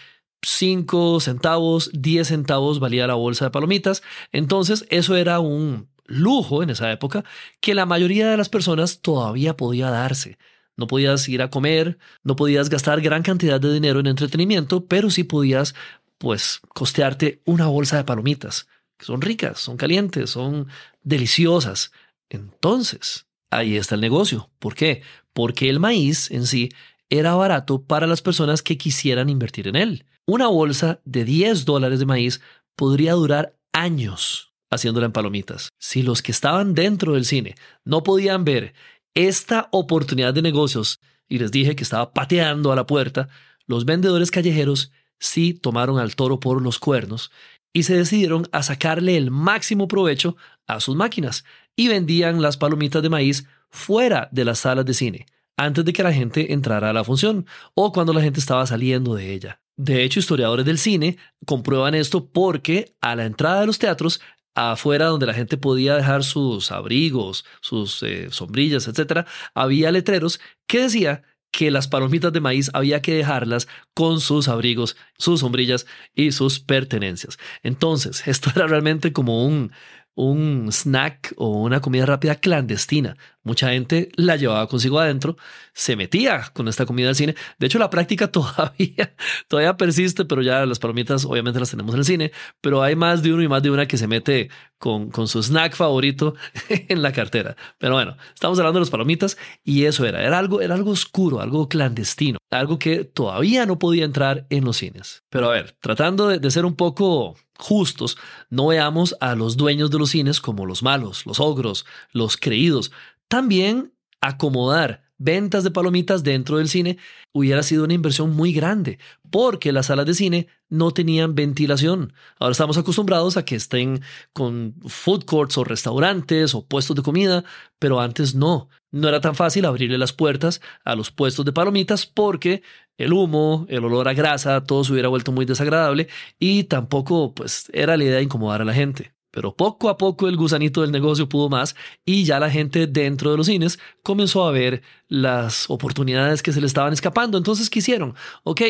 5 0.43 1.19
centavos, 1.19 1.91
10 1.93 2.27
centavos 2.27 2.79
valía 2.79 3.07
la 3.07 3.13
bolsa 3.13 3.45
de 3.45 3.51
palomitas. 3.51 4.03
Entonces 4.31 4.85
eso 4.89 5.15
era 5.15 5.39
un 5.39 5.89
lujo 6.05 6.63
en 6.63 6.69
esa 6.69 6.91
época 6.91 7.23
que 7.59 7.73
la 7.73 7.85
mayoría 7.85 8.29
de 8.29 8.37
las 8.37 8.49
personas 8.49 9.01
todavía 9.01 9.55
podía 9.55 9.89
darse. 9.89 10.37
No 10.77 10.87
podías 10.87 11.27
ir 11.29 11.41
a 11.41 11.49
comer, 11.49 11.97
no 12.23 12.35
podías 12.35 12.69
gastar 12.69 13.01
gran 13.01 13.23
cantidad 13.23 13.59
de 13.59 13.73
dinero 13.73 13.99
en 13.99 14.07
entretenimiento, 14.07 14.85
pero 14.85 15.09
sí 15.09 15.23
podías, 15.23 15.75
pues, 16.17 16.61
costearte 16.69 17.41
una 17.45 17.67
bolsa 17.67 17.97
de 17.97 18.03
palomitas, 18.03 18.67
que 18.97 19.05
son 19.05 19.21
ricas, 19.21 19.59
son 19.59 19.77
calientes, 19.77 20.31
son 20.31 20.67
deliciosas. 21.03 21.91
Entonces, 22.29 23.27
ahí 23.49 23.75
está 23.75 23.95
el 23.95 24.01
negocio. 24.01 24.49
¿Por 24.59 24.75
qué? 24.75 25.03
Porque 25.33 25.69
el 25.69 25.79
maíz 25.79 26.31
en 26.31 26.47
sí 26.47 26.69
era 27.09 27.35
barato 27.35 27.83
para 27.83 28.07
las 28.07 28.21
personas 28.21 28.63
que 28.63 28.77
quisieran 28.77 29.29
invertir 29.29 29.67
en 29.67 29.75
él. 29.75 30.05
Una 30.25 30.47
bolsa 30.47 31.01
de 31.03 31.25
10 31.25 31.65
dólares 31.65 31.99
de 31.99 32.05
maíz 32.05 32.41
podría 32.75 33.13
durar 33.13 33.55
años 33.73 34.50
haciéndola 34.71 35.05
en 35.05 35.11
palomitas. 35.11 35.69
Si 35.77 36.01
los 36.01 36.21
que 36.21 36.31
estaban 36.31 36.73
dentro 36.73 37.13
del 37.13 37.25
cine 37.25 37.55
no 37.85 38.03
podían 38.03 38.45
ver 38.45 38.73
esta 39.13 39.67
oportunidad 39.71 40.33
de 40.33 40.41
negocios 40.41 40.99
y 41.27 41.37
les 41.37 41.51
dije 41.51 41.75
que 41.75 41.83
estaba 41.83 42.13
pateando 42.13 42.71
a 42.71 42.75
la 42.75 42.87
puerta, 42.87 43.29
los 43.67 43.85
vendedores 43.85 44.31
callejeros 44.31 44.91
sí 45.19 45.53
tomaron 45.53 45.99
al 45.99 46.15
toro 46.15 46.39
por 46.39 46.61
los 46.61 46.79
cuernos 46.79 47.31
y 47.73 47.83
se 47.83 47.95
decidieron 47.95 48.47
a 48.51 48.63
sacarle 48.63 49.17
el 49.17 49.31
máximo 49.31 49.87
provecho 49.87 50.35
a 50.67 50.79
sus 50.79 50.95
máquinas 50.95 51.45
y 51.75 51.87
vendían 51.87 52.41
las 52.41 52.57
palomitas 52.57 53.01
de 53.01 53.09
maíz 53.09 53.45
fuera 53.69 54.27
de 54.31 54.45
las 54.45 54.59
salas 54.59 54.85
de 54.85 54.93
cine, 54.93 55.25
antes 55.57 55.85
de 55.85 55.93
que 55.93 56.03
la 56.03 56.11
gente 56.11 56.53
entrara 56.53 56.89
a 56.89 56.93
la 56.93 57.03
función 57.03 57.45
o 57.73 57.91
cuando 57.91 58.13
la 58.13 58.21
gente 58.21 58.39
estaba 58.39 58.65
saliendo 58.65 59.15
de 59.15 59.33
ella. 59.33 59.61
De 59.77 60.03
hecho, 60.03 60.19
historiadores 60.19 60.65
del 60.65 60.77
cine 60.77 61.17
comprueban 61.45 61.95
esto 61.95 62.29
porque 62.29 62.93
a 63.01 63.15
la 63.15 63.25
entrada 63.25 63.61
de 63.61 63.67
los 63.67 63.79
teatros 63.79 64.21
afuera 64.55 65.07
donde 65.07 65.25
la 65.25 65.33
gente 65.33 65.57
podía 65.57 65.95
dejar 65.95 66.23
sus 66.23 66.71
abrigos, 66.71 67.45
sus 67.61 68.03
eh, 68.03 68.27
sombrillas, 68.31 68.87
etcétera, 68.87 69.25
había 69.53 69.91
letreros 69.91 70.39
que 70.67 70.83
decía 70.83 71.23
que 71.51 71.69
las 71.69 71.87
palomitas 71.87 72.31
de 72.31 72.39
maíz 72.39 72.71
había 72.73 73.01
que 73.01 73.13
dejarlas 73.13 73.67
con 73.93 74.21
sus 74.21 74.47
abrigos, 74.47 74.95
sus 75.17 75.41
sombrillas 75.41 75.85
y 76.15 76.31
sus 76.31 76.59
pertenencias. 76.59 77.37
Entonces, 77.61 78.25
esto 78.27 78.51
era 78.55 78.67
realmente 78.67 79.11
como 79.13 79.45
un 79.45 79.71
un 80.15 80.67
snack 80.71 81.33
o 81.37 81.61
una 81.61 81.79
comida 81.79 82.05
rápida 82.05 82.35
clandestina. 82.35 83.17
Mucha 83.43 83.69
gente 83.69 84.09
la 84.15 84.35
llevaba 84.35 84.67
consigo 84.67 84.99
adentro, 84.99 85.35
se 85.73 85.95
metía 85.95 86.51
con 86.53 86.67
esta 86.67 86.85
comida 86.85 87.09
al 87.09 87.15
cine. 87.15 87.35
De 87.57 87.67
hecho, 87.67 87.79
la 87.79 87.89
práctica 87.89 88.27
todavía, 88.31 89.15
todavía 89.47 89.77
persiste, 89.77 90.25
pero 90.25 90.41
ya 90.41 90.65
las 90.65 90.79
palomitas 90.79 91.25
obviamente 91.25 91.59
las 91.59 91.71
tenemos 91.71 91.93
en 91.93 91.99
el 91.99 92.05
cine, 92.05 92.31
pero 92.61 92.83
hay 92.83 92.95
más 92.95 93.23
de 93.23 93.33
uno 93.33 93.41
y 93.41 93.47
más 93.47 93.63
de 93.63 93.71
una 93.71 93.87
que 93.87 93.97
se 93.97 94.07
mete 94.07 94.49
con, 94.77 95.09
con 95.09 95.27
su 95.27 95.41
snack 95.41 95.75
favorito 95.75 96.35
en 96.69 97.01
la 97.01 97.11
cartera. 97.11 97.55
Pero 97.79 97.95
bueno, 97.95 98.15
estamos 98.33 98.59
hablando 98.59 98.79
de 98.79 98.81
las 98.81 98.89
palomitas 98.91 99.37
y 99.63 99.85
eso 99.85 100.05
era, 100.05 100.23
era 100.23 100.37
algo, 100.37 100.61
era 100.61 100.75
algo 100.75 100.91
oscuro, 100.91 101.41
algo 101.41 101.67
clandestino, 101.67 102.37
algo 102.51 102.77
que 102.77 103.05
todavía 103.05 103.65
no 103.65 103.79
podía 103.79 104.05
entrar 104.05 104.45
en 104.49 104.65
los 104.65 104.77
cines. 104.77 105.23
Pero 105.29 105.49
a 105.49 105.53
ver, 105.53 105.75
tratando 105.79 106.27
de, 106.27 106.39
de 106.39 106.51
ser 106.51 106.65
un 106.65 106.75
poco 106.75 107.35
justos, 107.61 108.17
no 108.49 108.67
veamos 108.67 109.15
a 109.19 109.35
los 109.35 109.55
dueños 109.55 109.91
de 109.91 109.99
los 109.99 110.09
cines 110.09 110.41
como 110.41 110.65
los 110.65 110.83
malos, 110.83 111.25
los 111.25 111.39
ogros, 111.39 111.85
los 112.11 112.35
creídos. 112.35 112.91
También 113.31 113.93
acomodar 114.19 115.03
ventas 115.17 115.63
de 115.63 115.71
palomitas 115.71 116.21
dentro 116.21 116.57
del 116.57 116.67
cine 116.67 116.97
hubiera 117.31 117.63
sido 117.63 117.85
una 117.85 117.93
inversión 117.93 118.35
muy 118.35 118.51
grande, 118.51 118.99
porque 119.29 119.71
las 119.71 119.85
salas 119.85 120.05
de 120.05 120.15
cine 120.15 120.47
no 120.67 120.91
tenían 120.91 121.33
ventilación. 121.33 122.11
Ahora 122.39 122.51
estamos 122.51 122.77
acostumbrados 122.77 123.37
a 123.37 123.45
que 123.45 123.55
estén 123.55 124.01
con 124.33 124.75
food 124.85 125.23
courts 125.23 125.57
o 125.57 125.63
restaurantes 125.63 126.53
o 126.53 126.67
puestos 126.67 126.93
de 126.97 127.03
comida, 127.03 127.45
pero 127.79 128.01
antes 128.01 128.35
no. 128.35 128.67
No 128.91 129.07
era 129.07 129.21
tan 129.21 129.35
fácil 129.35 129.63
abrirle 129.63 129.97
las 129.97 130.11
puertas 130.11 130.59
a 130.83 130.93
los 130.95 131.09
puestos 131.09 131.45
de 131.45 131.53
palomitas 131.53 132.05
porque 132.05 132.63
el 132.97 133.13
humo, 133.13 133.65
el 133.69 133.85
olor 133.85 134.09
a 134.09 134.13
grasa, 134.13 134.65
todo 134.65 134.83
se 134.83 134.91
hubiera 134.91 135.07
vuelto 135.07 135.31
muy 135.31 135.45
desagradable 135.45 136.09
y 136.37 136.65
tampoco 136.65 137.33
pues 137.33 137.69
era 137.71 137.95
la 137.95 138.03
idea 138.03 138.17
de 138.17 138.23
incomodar 138.23 138.61
a 138.61 138.65
la 138.65 138.73
gente. 138.73 139.13
Pero 139.31 139.55
poco 139.55 139.89
a 139.89 139.97
poco 139.97 140.27
el 140.27 140.35
gusanito 140.35 140.81
del 140.81 140.91
negocio 140.91 141.29
pudo 141.29 141.49
más 141.49 141.75
y 142.05 142.25
ya 142.25 142.39
la 142.39 142.51
gente 142.51 142.85
dentro 142.85 143.31
de 143.31 143.37
los 143.37 143.47
cines 143.47 143.79
comenzó 144.03 144.45
a 144.45 144.51
ver 144.51 144.81
las 145.07 145.69
oportunidades 145.69 146.43
que 146.43 146.51
se 146.51 146.59
le 146.59 146.67
estaban 146.67 146.93
escapando. 146.93 147.37
Entonces, 147.37 147.69
¿qué 147.69 147.79
hicieron? 147.79 148.13
Ok, 148.43 148.61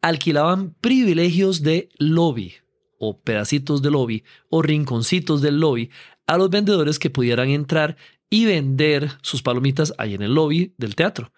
alquilaban 0.00 0.74
privilegios 0.80 1.62
de 1.62 1.90
lobby 1.98 2.54
o 2.98 3.20
pedacitos 3.20 3.82
de 3.82 3.90
lobby 3.90 4.24
o 4.48 4.62
rinconcitos 4.62 5.42
del 5.42 5.60
lobby 5.60 5.90
a 6.26 6.38
los 6.38 6.48
vendedores 6.48 6.98
que 6.98 7.10
pudieran 7.10 7.50
entrar 7.50 7.96
y 8.30 8.46
vender 8.46 9.12
sus 9.22 9.42
palomitas 9.42 9.92
ahí 9.98 10.14
en 10.14 10.22
el 10.22 10.34
lobby 10.34 10.74
del 10.78 10.96
teatro. 10.96 11.30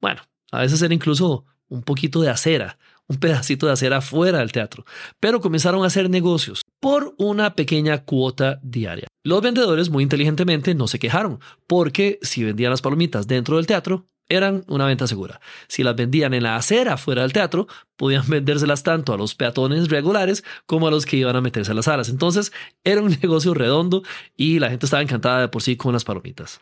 Bueno, 0.00 0.22
a 0.52 0.60
veces 0.60 0.80
era 0.82 0.94
incluso 0.94 1.44
un 1.68 1.82
poquito 1.82 2.20
de 2.20 2.30
acera, 2.30 2.78
un 3.08 3.18
pedacito 3.18 3.66
de 3.66 3.72
acera 3.72 4.00
fuera 4.00 4.38
del 4.38 4.52
teatro, 4.52 4.84
pero 5.18 5.40
comenzaron 5.40 5.82
a 5.82 5.88
hacer 5.88 6.08
negocios 6.08 6.63
por 6.84 7.14
una 7.16 7.54
pequeña 7.54 8.04
cuota 8.04 8.60
diaria. 8.62 9.06
Los 9.22 9.40
vendedores 9.40 9.88
muy 9.88 10.02
inteligentemente 10.02 10.74
no 10.74 10.86
se 10.86 10.98
quejaron, 10.98 11.40
porque 11.66 12.18
si 12.20 12.44
vendían 12.44 12.72
las 12.72 12.82
palomitas 12.82 13.26
dentro 13.26 13.56
del 13.56 13.66
teatro, 13.66 14.04
eran 14.28 14.64
una 14.68 14.84
venta 14.84 15.06
segura. 15.06 15.40
Si 15.66 15.82
las 15.82 15.96
vendían 15.96 16.34
en 16.34 16.42
la 16.42 16.56
acera 16.56 16.98
fuera 16.98 17.22
del 17.22 17.32
teatro, 17.32 17.68
podían 17.96 18.24
vendérselas 18.28 18.82
tanto 18.82 19.14
a 19.14 19.16
los 19.16 19.34
peatones 19.34 19.88
regulares 19.88 20.44
como 20.66 20.86
a 20.86 20.90
los 20.90 21.06
que 21.06 21.16
iban 21.16 21.36
a 21.36 21.40
meterse 21.40 21.72
a 21.72 21.74
las 21.74 21.86
salas. 21.86 22.10
Entonces 22.10 22.52
era 22.84 23.00
un 23.00 23.16
negocio 23.22 23.54
redondo 23.54 24.02
y 24.36 24.58
la 24.58 24.68
gente 24.68 24.84
estaba 24.84 25.02
encantada 25.02 25.40
de 25.40 25.48
por 25.48 25.62
sí 25.62 25.78
con 25.78 25.94
las 25.94 26.04
palomitas. 26.04 26.58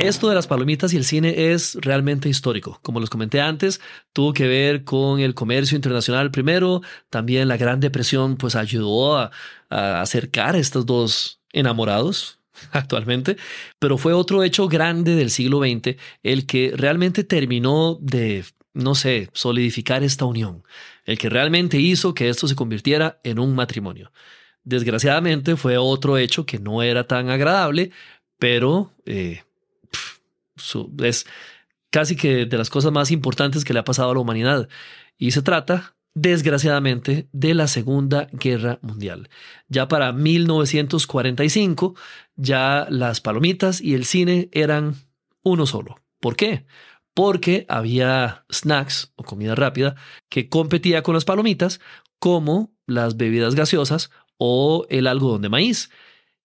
Esto 0.00 0.30
de 0.30 0.34
las 0.34 0.46
palomitas 0.46 0.94
y 0.94 0.96
el 0.96 1.04
cine 1.04 1.52
es 1.52 1.74
realmente 1.74 2.30
histórico. 2.30 2.80
Como 2.82 3.00
les 3.00 3.10
comenté 3.10 3.42
antes, 3.42 3.82
tuvo 4.14 4.32
que 4.32 4.48
ver 4.48 4.82
con 4.82 5.20
el 5.20 5.34
comercio 5.34 5.76
internacional 5.76 6.30
primero, 6.30 6.80
también 7.10 7.48
la 7.48 7.58
Gran 7.58 7.80
Depresión 7.80 8.36
pues 8.36 8.56
ayudó 8.56 9.18
a, 9.18 9.30
acercar 9.68 10.54
a 10.54 10.58
estos 10.58 10.86
dos 10.86 11.40
enamorados 11.52 12.38
actualmente, 12.72 13.36
pero 13.78 13.98
fue 13.98 14.14
otro 14.14 14.42
hecho 14.42 14.68
grande 14.68 15.14
del 15.14 15.30
siglo 15.30 15.60
XX 15.60 15.96
el 16.22 16.46
que 16.46 16.72
realmente 16.74 17.22
terminó 17.22 17.98
de, 18.00 18.46
no 18.72 18.94
sé, 18.94 19.28
solidificar 19.34 20.02
esta 20.02 20.24
unión, 20.24 20.64
el 21.04 21.18
que 21.18 21.28
realmente 21.28 21.78
hizo 21.78 22.14
que 22.14 22.30
esto 22.30 22.48
se 22.48 22.56
convirtiera 22.56 23.20
en 23.22 23.38
un 23.38 23.54
matrimonio. 23.54 24.10
Desgraciadamente 24.64 25.56
fue 25.56 25.76
otro 25.76 26.16
hecho 26.16 26.46
que 26.46 26.58
no 26.58 26.82
era 26.82 27.06
tan 27.06 27.28
agradable, 27.28 27.90
pero 28.38 28.92
eh, 29.04 29.42
es 31.02 31.26
casi 31.90 32.16
que 32.16 32.46
de 32.46 32.58
las 32.58 32.70
cosas 32.70 32.92
más 32.92 33.10
importantes 33.10 33.64
que 33.64 33.72
le 33.72 33.80
ha 33.80 33.84
pasado 33.84 34.10
a 34.10 34.14
la 34.14 34.20
humanidad. 34.20 34.68
Y 35.18 35.32
se 35.32 35.42
trata, 35.42 35.96
desgraciadamente, 36.14 37.28
de 37.32 37.54
la 37.54 37.66
Segunda 37.66 38.28
Guerra 38.32 38.78
Mundial. 38.82 39.28
Ya 39.68 39.88
para 39.88 40.12
1945, 40.12 41.94
ya 42.36 42.86
las 42.88 43.20
palomitas 43.20 43.80
y 43.80 43.94
el 43.94 44.04
cine 44.04 44.48
eran 44.52 44.94
uno 45.42 45.66
solo. 45.66 45.96
¿Por 46.20 46.36
qué? 46.36 46.64
Porque 47.14 47.66
había 47.68 48.44
snacks 48.52 49.12
o 49.16 49.24
comida 49.24 49.54
rápida 49.54 49.96
que 50.28 50.48
competía 50.48 51.02
con 51.02 51.14
las 51.14 51.24
palomitas, 51.24 51.80
como 52.18 52.72
las 52.86 53.16
bebidas 53.16 53.54
gaseosas 53.54 54.10
o 54.36 54.86
el 54.90 55.06
algodón 55.06 55.42
de 55.42 55.48
maíz. 55.48 55.90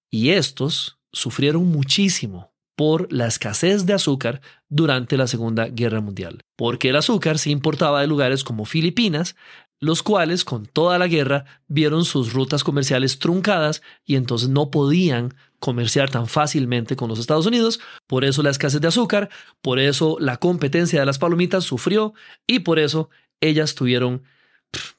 Y 0.09 0.31
estos 0.31 0.99
sufrieron 1.11 1.67
muchísimo 1.67 2.54
por 2.75 3.11
la 3.11 3.27
escasez 3.27 3.85
de 3.85 3.93
azúcar 3.93 4.41
durante 4.69 5.17
la 5.17 5.27
Segunda 5.27 5.67
Guerra 5.67 6.01
Mundial, 6.01 6.41
porque 6.55 6.89
el 6.89 6.97
azúcar 6.97 7.39
se 7.39 7.49
importaba 7.49 8.01
de 8.01 8.07
lugares 8.07 8.43
como 8.43 8.65
Filipinas, 8.65 9.35
los 9.79 10.03
cuales 10.03 10.45
con 10.45 10.65
toda 10.65 10.97
la 10.97 11.07
guerra 11.07 11.45
vieron 11.67 12.05
sus 12.05 12.33
rutas 12.33 12.63
comerciales 12.63 13.19
truncadas 13.19 13.81
y 14.05 14.15
entonces 14.15 14.49
no 14.49 14.71
podían 14.71 15.33
comerciar 15.59 16.09
tan 16.09 16.27
fácilmente 16.27 16.95
con 16.95 17.09
los 17.09 17.19
Estados 17.19 17.45
Unidos, 17.45 17.79
por 18.07 18.25
eso 18.25 18.43
la 18.43 18.49
escasez 18.51 18.81
de 18.81 18.87
azúcar, 18.87 19.29
por 19.61 19.79
eso 19.79 20.17
la 20.19 20.37
competencia 20.37 20.99
de 20.99 21.05
las 21.05 21.17
palomitas 21.17 21.63
sufrió 21.63 22.13
y 22.47 22.59
por 22.59 22.79
eso 22.79 23.09
ellas 23.41 23.75
tuvieron 23.75 24.23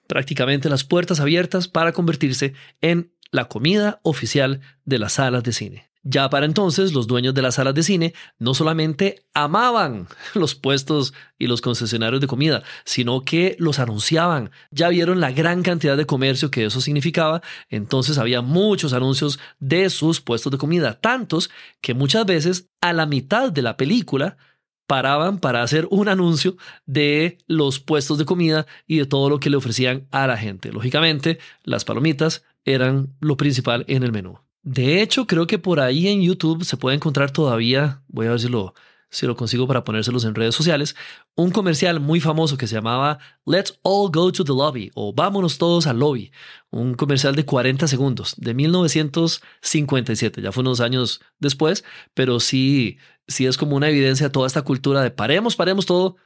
prácticamente 0.07 0.69
las 0.69 0.85
puertas 0.85 1.21
abiertas 1.21 1.69
para 1.69 1.93
convertirse 1.93 2.55
en 2.81 3.13
la 3.31 3.47
comida 3.47 4.01
oficial 4.03 4.61
de 4.85 4.99
las 4.99 5.15
salas 5.15 5.43
de 5.43 5.53
cine. 5.53 5.91
Ya 6.09 6.31
para 6.31 6.47
entonces, 6.47 6.93
los 6.93 7.09
dueños 7.09 7.35
de 7.35 7.43
las 7.43 7.57
salas 7.57 7.75
de 7.75 7.83
cine 7.83 8.15
no 8.39 8.55
solamente 8.55 9.25
amaban 9.35 10.07
los 10.35 10.55
puestos 10.55 11.13
y 11.37 11.49
los 11.49 11.61
concesionarios 11.61 12.21
de 12.21 12.29
comida, 12.29 12.63
sino 12.85 13.25
que 13.25 13.57
los 13.59 13.81
anunciaban. 13.81 14.53
Ya 14.71 14.89
vieron 14.89 15.19
la 15.19 15.33
gran 15.33 15.65
cantidad 15.65 15.97
de 15.97 16.07
comercio 16.07 16.49
que 16.49 16.65
eso 16.65 16.81
significaba, 16.81 17.43
entonces 17.71 18.19
había 18.19 18.41
muchos 18.41 18.93
anuncios 18.93 19.41
de 19.59 19.91
sus 19.91 20.21
puestos 20.21 20.53
de 20.53 20.59
comida, 20.59 21.01
tantos 21.01 21.51
que 21.81 21.93
muchas 21.93 22.25
veces 22.25 22.71
a 22.81 22.93
la 22.93 23.07
mitad 23.07 23.51
de 23.51 23.63
la 23.63 23.77
película 23.77 24.37
paraban 24.87 25.41
para 25.41 25.65
hacer 25.65 25.89
un 25.91 26.07
anuncio 26.07 26.57
de 26.85 27.39
los 27.49 27.81
puestos 27.81 28.17
de 28.17 28.27
comida 28.27 28.69
y 28.87 28.99
de 28.99 29.07
todo 29.07 29.29
lo 29.29 29.41
que 29.41 29.51
le 29.51 29.57
ofrecían 29.57 30.07
a 30.13 30.29
la 30.29 30.37
gente. 30.37 30.71
Lógicamente, 30.71 31.41
las 31.65 31.85
palomitas 31.85 32.45
eran 32.65 33.17
lo 33.19 33.37
principal 33.37 33.85
en 33.89 34.05
el 34.05 34.13
menú. 34.13 34.46
De 34.67 35.01
hecho, 35.01 35.29
creo 35.29 35.47
que 35.47 35.61
por 35.61 35.79
ahí 35.79 36.09
en 36.09 36.23
YouTube 36.23 36.65
se 36.65 36.77
puede 36.77 36.97
encontrar 36.97 37.31
todavía, 37.31 38.03
voy 38.09 38.27
a 38.27 38.31
ver 38.31 38.41
si 38.41 38.49
lo, 38.49 38.75
si 39.09 39.25
lo 39.25 39.37
consigo 39.37 39.69
para 39.69 39.85
ponérselos 39.85 40.25
en 40.25 40.35
redes 40.35 40.57
sociales, 40.57 40.97
un 41.37 41.53
comercial 41.53 42.01
muy 42.01 42.19
famoso 42.19 42.57
que 42.57 42.67
se 42.67 42.75
llamaba 42.75 43.21
Let's 43.45 43.79
All 43.83 44.11
Go 44.11 44.33
to 44.33 44.43
the 44.43 44.51
Lobby 44.51 44.91
o 44.97 45.13
Vámonos 45.13 45.59
todos 45.59 45.87
al 45.87 46.01
lobby. 46.01 46.33
Un 46.71 46.95
comercial 46.95 47.37
de 47.37 47.45
40 47.45 47.87
segundos 47.87 48.35
de 48.39 48.55
1957, 48.55 50.43
ya 50.43 50.51
fue 50.51 50.63
unos 50.63 50.81
años 50.81 51.21
después, 51.39 51.85
pero 52.13 52.41
sí, 52.41 52.99
sí 53.29 53.47
es 53.47 53.57
como 53.59 53.77
una 53.77 53.89
evidencia 53.89 54.27
de 54.27 54.33
toda 54.33 54.49
esta 54.49 54.63
cultura 54.63 55.01
de 55.01 55.13
paremos, 55.13 55.55
paremos 55.55 55.87
todo. 55.87 56.17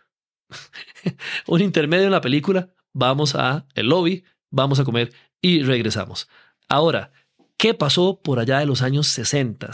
un 1.47 1.61
intermedio 1.61 2.07
en 2.07 2.13
la 2.13 2.23
película, 2.23 2.71
vamos 2.95 3.35
a 3.35 3.67
el 3.75 3.91
lobby, 3.91 4.25
vamos 4.51 4.81
a 4.81 4.85
comer 4.85 5.13
y 5.43 5.63
regresamos. 5.63 6.27
Ahora, 6.71 7.13
¿Qué 7.61 7.75
pasó 7.75 8.19
por 8.23 8.39
allá 8.39 8.61
de 8.61 8.65
los 8.65 8.81
años 8.81 9.07
60? 9.09 9.71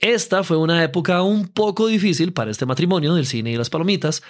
Esta 0.00 0.42
fue 0.42 0.56
una 0.56 0.82
época 0.82 1.22
un 1.22 1.46
poco 1.46 1.86
difícil 1.86 2.32
para 2.32 2.50
este 2.50 2.66
matrimonio 2.66 3.14
del 3.14 3.26
cine 3.26 3.52
y 3.52 3.56
las 3.56 3.70
palomitas, 3.70 4.24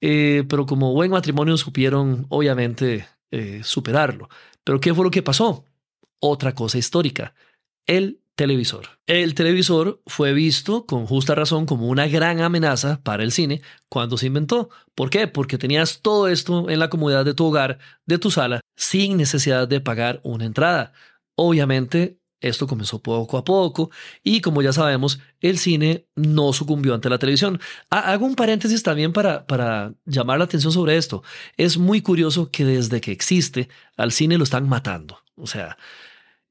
eh, 0.00 0.44
pero 0.48 0.64
como 0.64 0.92
buen 0.92 1.10
matrimonio 1.10 1.56
supieron 1.56 2.26
obviamente 2.28 3.08
eh, 3.32 3.62
superarlo. 3.64 4.28
Pero 4.62 4.78
¿qué 4.78 4.94
fue 4.94 5.04
lo 5.04 5.10
que 5.10 5.24
pasó? 5.24 5.64
Otra 6.20 6.54
cosa 6.54 6.78
histórica, 6.78 7.34
el 7.84 8.20
televisor. 8.36 9.00
El 9.08 9.34
televisor 9.34 10.00
fue 10.06 10.32
visto 10.32 10.86
con 10.86 11.06
justa 11.06 11.34
razón 11.34 11.66
como 11.66 11.88
una 11.88 12.06
gran 12.06 12.40
amenaza 12.40 13.00
para 13.02 13.24
el 13.24 13.32
cine 13.32 13.60
cuando 13.88 14.18
se 14.18 14.26
inventó. 14.26 14.70
¿Por 14.94 15.10
qué? 15.10 15.26
Porque 15.26 15.58
tenías 15.58 16.00
todo 16.00 16.28
esto 16.28 16.70
en 16.70 16.78
la 16.78 16.90
comodidad 16.90 17.24
de 17.24 17.34
tu 17.34 17.46
hogar, 17.46 17.80
de 18.06 18.18
tu 18.18 18.30
sala, 18.30 18.60
sin 18.76 19.16
necesidad 19.16 19.66
de 19.66 19.80
pagar 19.80 20.20
una 20.22 20.44
entrada. 20.44 20.92
Obviamente, 21.36 22.18
esto 22.40 22.66
comenzó 22.66 23.00
poco 23.00 23.38
a 23.38 23.44
poco 23.44 23.90
y 24.22 24.40
como 24.40 24.60
ya 24.60 24.72
sabemos, 24.72 25.18
el 25.40 25.58
cine 25.58 26.06
no 26.14 26.52
sucumbió 26.52 26.94
ante 26.94 27.08
la 27.08 27.18
televisión. 27.18 27.60
Hago 27.88 28.26
un 28.26 28.34
paréntesis 28.34 28.82
también 28.82 29.12
para, 29.12 29.46
para 29.46 29.94
llamar 30.04 30.38
la 30.38 30.44
atención 30.44 30.72
sobre 30.72 30.96
esto. 30.96 31.22
Es 31.56 31.78
muy 31.78 32.02
curioso 32.02 32.50
que 32.50 32.64
desde 32.64 33.00
que 33.00 33.12
existe 33.12 33.68
al 33.96 34.12
cine 34.12 34.36
lo 34.36 34.44
están 34.44 34.68
matando. 34.68 35.18
O 35.36 35.46
sea, 35.46 35.78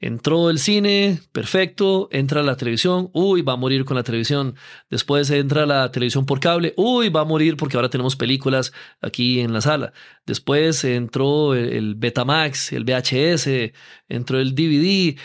Entró 0.06 0.50
el 0.50 0.60
cine, 0.60 1.22
perfecto, 1.32 2.10
entra 2.12 2.44
la 2.44 2.58
televisión, 2.58 3.10
uy, 3.14 3.42
va 3.42 3.54
a 3.54 3.56
morir 3.56 3.86
con 3.86 3.96
la 3.96 4.04
televisión. 4.04 4.54
Después 4.90 5.30
entra 5.30 5.66
la 5.66 5.90
televisión 5.94 6.26
por 6.26 6.42
cable, 6.42 6.74
uy, 6.76 7.08
va 7.08 7.22
a 7.22 7.24
morir 7.24 7.56
porque 7.56 7.78
ahora 7.78 7.90
tenemos 7.90 8.18
películas 8.18 8.74
aquí 9.00 9.40
en 9.40 9.54
la 9.54 9.62
sala. 9.62 9.94
Después 10.26 10.84
entró 10.84 11.56
el 11.56 11.96
Betamax, 11.96 12.74
el 12.74 12.84
VHS, 12.84 13.72
entró 14.10 14.42
el 14.42 14.54
DVD. 14.54 15.18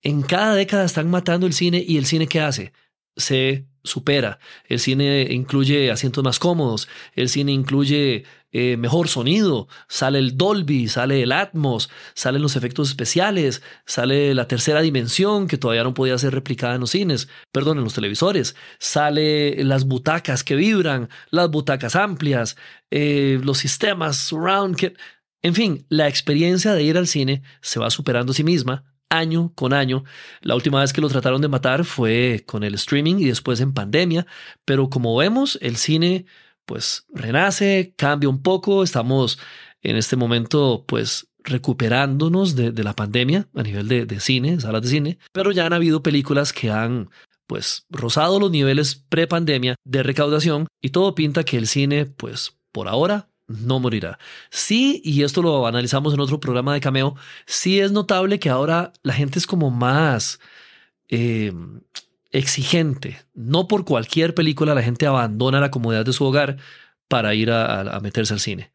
En 0.00 0.22
cada 0.22 0.54
década 0.54 0.86
están 0.86 1.10
matando 1.10 1.46
el 1.46 1.52
cine 1.52 1.84
y 1.86 1.98
el 1.98 2.06
cine 2.06 2.26
¿qué 2.26 2.40
hace? 2.40 2.72
Se 3.14 3.66
supera. 3.84 4.38
El 4.64 4.78
cine 4.78 5.28
incluye 5.30 5.90
asientos 5.90 6.24
más 6.24 6.38
cómodos, 6.38 6.88
el 7.14 7.28
cine 7.28 7.52
incluye 7.52 8.24
eh, 8.52 8.76
mejor 8.76 9.08
sonido, 9.08 9.66
sale 9.88 10.18
el 10.18 10.36
Dolby, 10.36 10.88
sale 10.88 11.22
el 11.22 11.32
Atmos, 11.32 11.88
salen 12.14 12.42
los 12.42 12.54
efectos 12.54 12.90
especiales, 12.90 13.62
sale 13.86 14.34
la 14.34 14.46
tercera 14.46 14.82
dimensión 14.82 15.48
que 15.48 15.56
todavía 15.56 15.84
no 15.84 15.94
podía 15.94 16.18
ser 16.18 16.34
replicada 16.34 16.74
en 16.74 16.82
los 16.82 16.90
cines, 16.90 17.28
perdón, 17.50 17.78
en 17.78 17.84
los 17.84 17.94
televisores, 17.94 18.54
sale 18.78 19.64
las 19.64 19.86
butacas 19.86 20.44
que 20.44 20.54
vibran, 20.54 21.08
las 21.30 21.50
butacas 21.50 21.96
amplias, 21.96 22.56
eh, 22.90 23.40
los 23.42 23.56
sistemas 23.58 24.18
surround, 24.18 24.76
que, 24.76 24.94
en 25.40 25.54
fin, 25.54 25.86
la 25.88 26.06
experiencia 26.08 26.74
de 26.74 26.82
ir 26.82 26.98
al 26.98 27.06
cine 27.06 27.42
se 27.62 27.80
va 27.80 27.88
superando 27.90 28.32
a 28.32 28.34
sí 28.34 28.44
misma 28.44 28.84
año 29.08 29.52
con 29.54 29.72
año. 29.72 30.04
La 30.40 30.54
última 30.54 30.80
vez 30.80 30.92
que 30.92 31.00
lo 31.00 31.08
trataron 31.08 31.40
de 31.42 31.48
matar 31.48 31.84
fue 31.84 32.44
con 32.46 32.64
el 32.64 32.74
streaming 32.74 33.16
y 33.16 33.26
después 33.26 33.60
en 33.60 33.72
pandemia, 33.74 34.26
pero 34.64 34.88
como 34.90 35.16
vemos, 35.16 35.58
el 35.62 35.76
cine 35.76 36.26
pues 36.64 37.06
renace, 37.12 37.94
cambia 37.96 38.28
un 38.28 38.42
poco. 38.42 38.82
Estamos 38.82 39.38
en 39.82 39.96
este 39.96 40.16
momento 40.16 40.84
pues 40.86 41.28
recuperándonos 41.44 42.54
de, 42.54 42.72
la 42.84 42.94
pandemia 42.94 43.48
a 43.54 43.62
nivel 43.62 43.88
de, 43.88 44.06
de 44.06 44.20
cine, 44.20 44.60
salas 44.60 44.82
de 44.82 44.88
cine, 44.88 45.18
pero 45.32 45.50
ya 45.50 45.66
han 45.66 45.72
habido 45.72 46.02
películas 46.02 46.52
que 46.52 46.70
han 46.70 47.10
pues 47.46 47.84
rozado 47.90 48.38
los 48.38 48.50
niveles 48.50 48.94
pre-pandemia 48.94 49.74
de 49.84 50.02
recaudación 50.02 50.68
y 50.80 50.90
todo 50.90 51.14
pinta 51.14 51.44
que 51.44 51.58
el 51.58 51.66
cine 51.66 52.06
pues 52.06 52.56
por 52.70 52.88
ahora 52.88 53.28
no 53.46 53.80
morirá. 53.80 54.18
Sí, 54.50 55.02
y 55.04 55.22
esto 55.22 55.42
lo 55.42 55.66
analizamos 55.66 56.14
en 56.14 56.20
otro 56.20 56.40
programa 56.40 56.74
de 56.74 56.80
cameo, 56.80 57.16
sí 57.46 57.80
es 57.80 57.92
notable 57.92 58.38
que 58.38 58.48
ahora 58.48 58.92
la 59.02 59.12
gente 59.12 59.38
es 59.38 59.46
como 59.46 59.70
más 59.70 60.40
eh, 61.08 61.52
exigente. 62.32 63.20
No 63.34 63.68
por 63.68 63.84
cualquier 63.84 64.34
película 64.34 64.74
la 64.74 64.82
gente 64.82 65.06
abandona 65.06 65.60
la 65.60 65.70
comodidad 65.70 66.04
de 66.04 66.12
su 66.12 66.24
hogar 66.24 66.56
para 67.08 67.34
ir 67.34 67.50
a, 67.50 68.00
meterse 68.02 68.34
al 68.34 68.40
cine. 68.40 68.72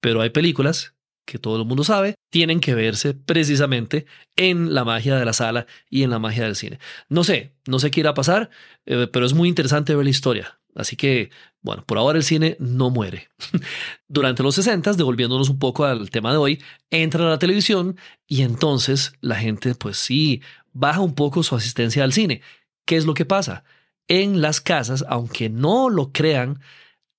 Pero 0.00 0.20
hay 0.20 0.30
películas 0.30 0.94
que 1.24 1.38
todo 1.38 1.60
el 1.60 1.66
mundo 1.66 1.84
sabe, 1.84 2.14
tienen 2.30 2.60
que 2.60 2.74
verse 2.74 3.12
precisamente 3.12 4.06
en 4.36 4.74
la 4.74 4.84
magia 4.84 5.16
de 5.16 5.24
la 5.24 5.34
sala 5.34 5.66
y 5.90 6.02
en 6.02 6.10
la 6.10 6.18
magia 6.18 6.44
del 6.44 6.56
cine. 6.56 6.78
No 7.08 7.24
sé, 7.24 7.52
no 7.66 7.78
sé 7.78 7.90
qué 7.90 8.00
irá 8.00 8.10
a 8.10 8.14
pasar, 8.14 8.50
eh, 8.86 9.08
pero 9.12 9.26
es 9.26 9.34
muy 9.34 9.48
interesante 9.48 9.94
ver 9.94 10.04
la 10.04 10.10
historia. 10.10 10.58
Así 10.74 10.96
que, 10.96 11.30
bueno, 11.60 11.84
por 11.84 11.98
ahora 11.98 12.18
el 12.18 12.24
cine 12.24 12.56
no 12.60 12.88
muere. 12.88 13.28
Durante 14.08 14.42
los 14.42 14.54
60, 14.54 14.94
devolviéndonos 14.94 15.50
un 15.50 15.58
poco 15.58 15.84
al 15.84 16.08
tema 16.10 16.30
de 16.30 16.38
hoy, 16.38 16.62
entra 16.90 17.26
a 17.26 17.30
la 17.30 17.38
televisión 17.38 17.98
y 18.26 18.42
entonces 18.42 19.12
la 19.20 19.36
gente, 19.36 19.74
pues 19.74 19.98
sí, 19.98 20.40
baja 20.72 21.00
un 21.00 21.14
poco 21.14 21.42
su 21.42 21.56
asistencia 21.56 22.04
al 22.04 22.12
cine. 22.12 22.42
¿Qué 22.88 22.96
es 22.96 23.04
lo 23.04 23.12
que 23.12 23.26
pasa? 23.26 23.64
En 24.08 24.40
las 24.40 24.62
casas, 24.62 25.04
aunque 25.10 25.50
no 25.50 25.90
lo 25.90 26.10
crean, 26.10 26.58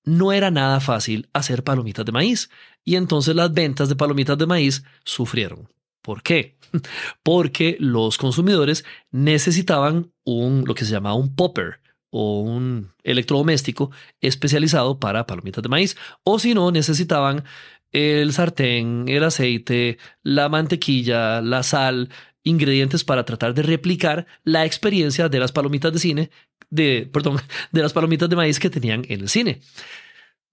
no 0.02 0.32
era 0.32 0.50
nada 0.50 0.80
fácil 0.80 1.28
hacer 1.32 1.62
palomitas 1.62 2.04
de 2.04 2.10
maíz 2.10 2.50
y 2.84 2.96
entonces 2.96 3.36
las 3.36 3.54
ventas 3.54 3.88
de 3.88 3.94
palomitas 3.94 4.36
de 4.36 4.46
maíz 4.46 4.82
sufrieron. 5.04 5.68
¿Por 6.02 6.24
qué? 6.24 6.56
Porque 7.22 7.76
los 7.78 8.18
consumidores 8.18 8.84
necesitaban 9.12 10.10
un 10.24 10.64
lo 10.66 10.74
que 10.74 10.84
se 10.84 10.90
llamaba 10.90 11.14
un 11.14 11.36
popper 11.36 11.78
o 12.10 12.40
un 12.40 12.92
electrodoméstico 13.04 13.92
especializado 14.20 14.98
para 14.98 15.24
palomitas 15.24 15.62
de 15.62 15.68
maíz 15.68 15.96
o 16.24 16.40
si 16.40 16.52
no 16.52 16.72
necesitaban 16.72 17.44
el 17.92 18.32
sartén, 18.32 19.04
el 19.06 19.22
aceite, 19.22 19.98
la 20.24 20.48
mantequilla, 20.48 21.40
la 21.40 21.62
sal, 21.62 22.08
ingredientes 22.42 23.04
para 23.04 23.24
tratar 23.24 23.54
de 23.54 23.62
replicar 23.62 24.26
la 24.44 24.64
experiencia 24.64 25.28
de 25.28 25.38
las 25.38 25.52
palomitas 25.52 25.92
de 25.92 25.98
cine, 25.98 26.30
de, 26.70 27.08
perdón, 27.12 27.38
de 27.72 27.82
las 27.82 27.92
palomitas 27.92 28.28
de 28.28 28.36
maíz 28.36 28.58
que 28.58 28.70
tenían 28.70 29.04
en 29.08 29.20
el 29.20 29.28
cine. 29.28 29.60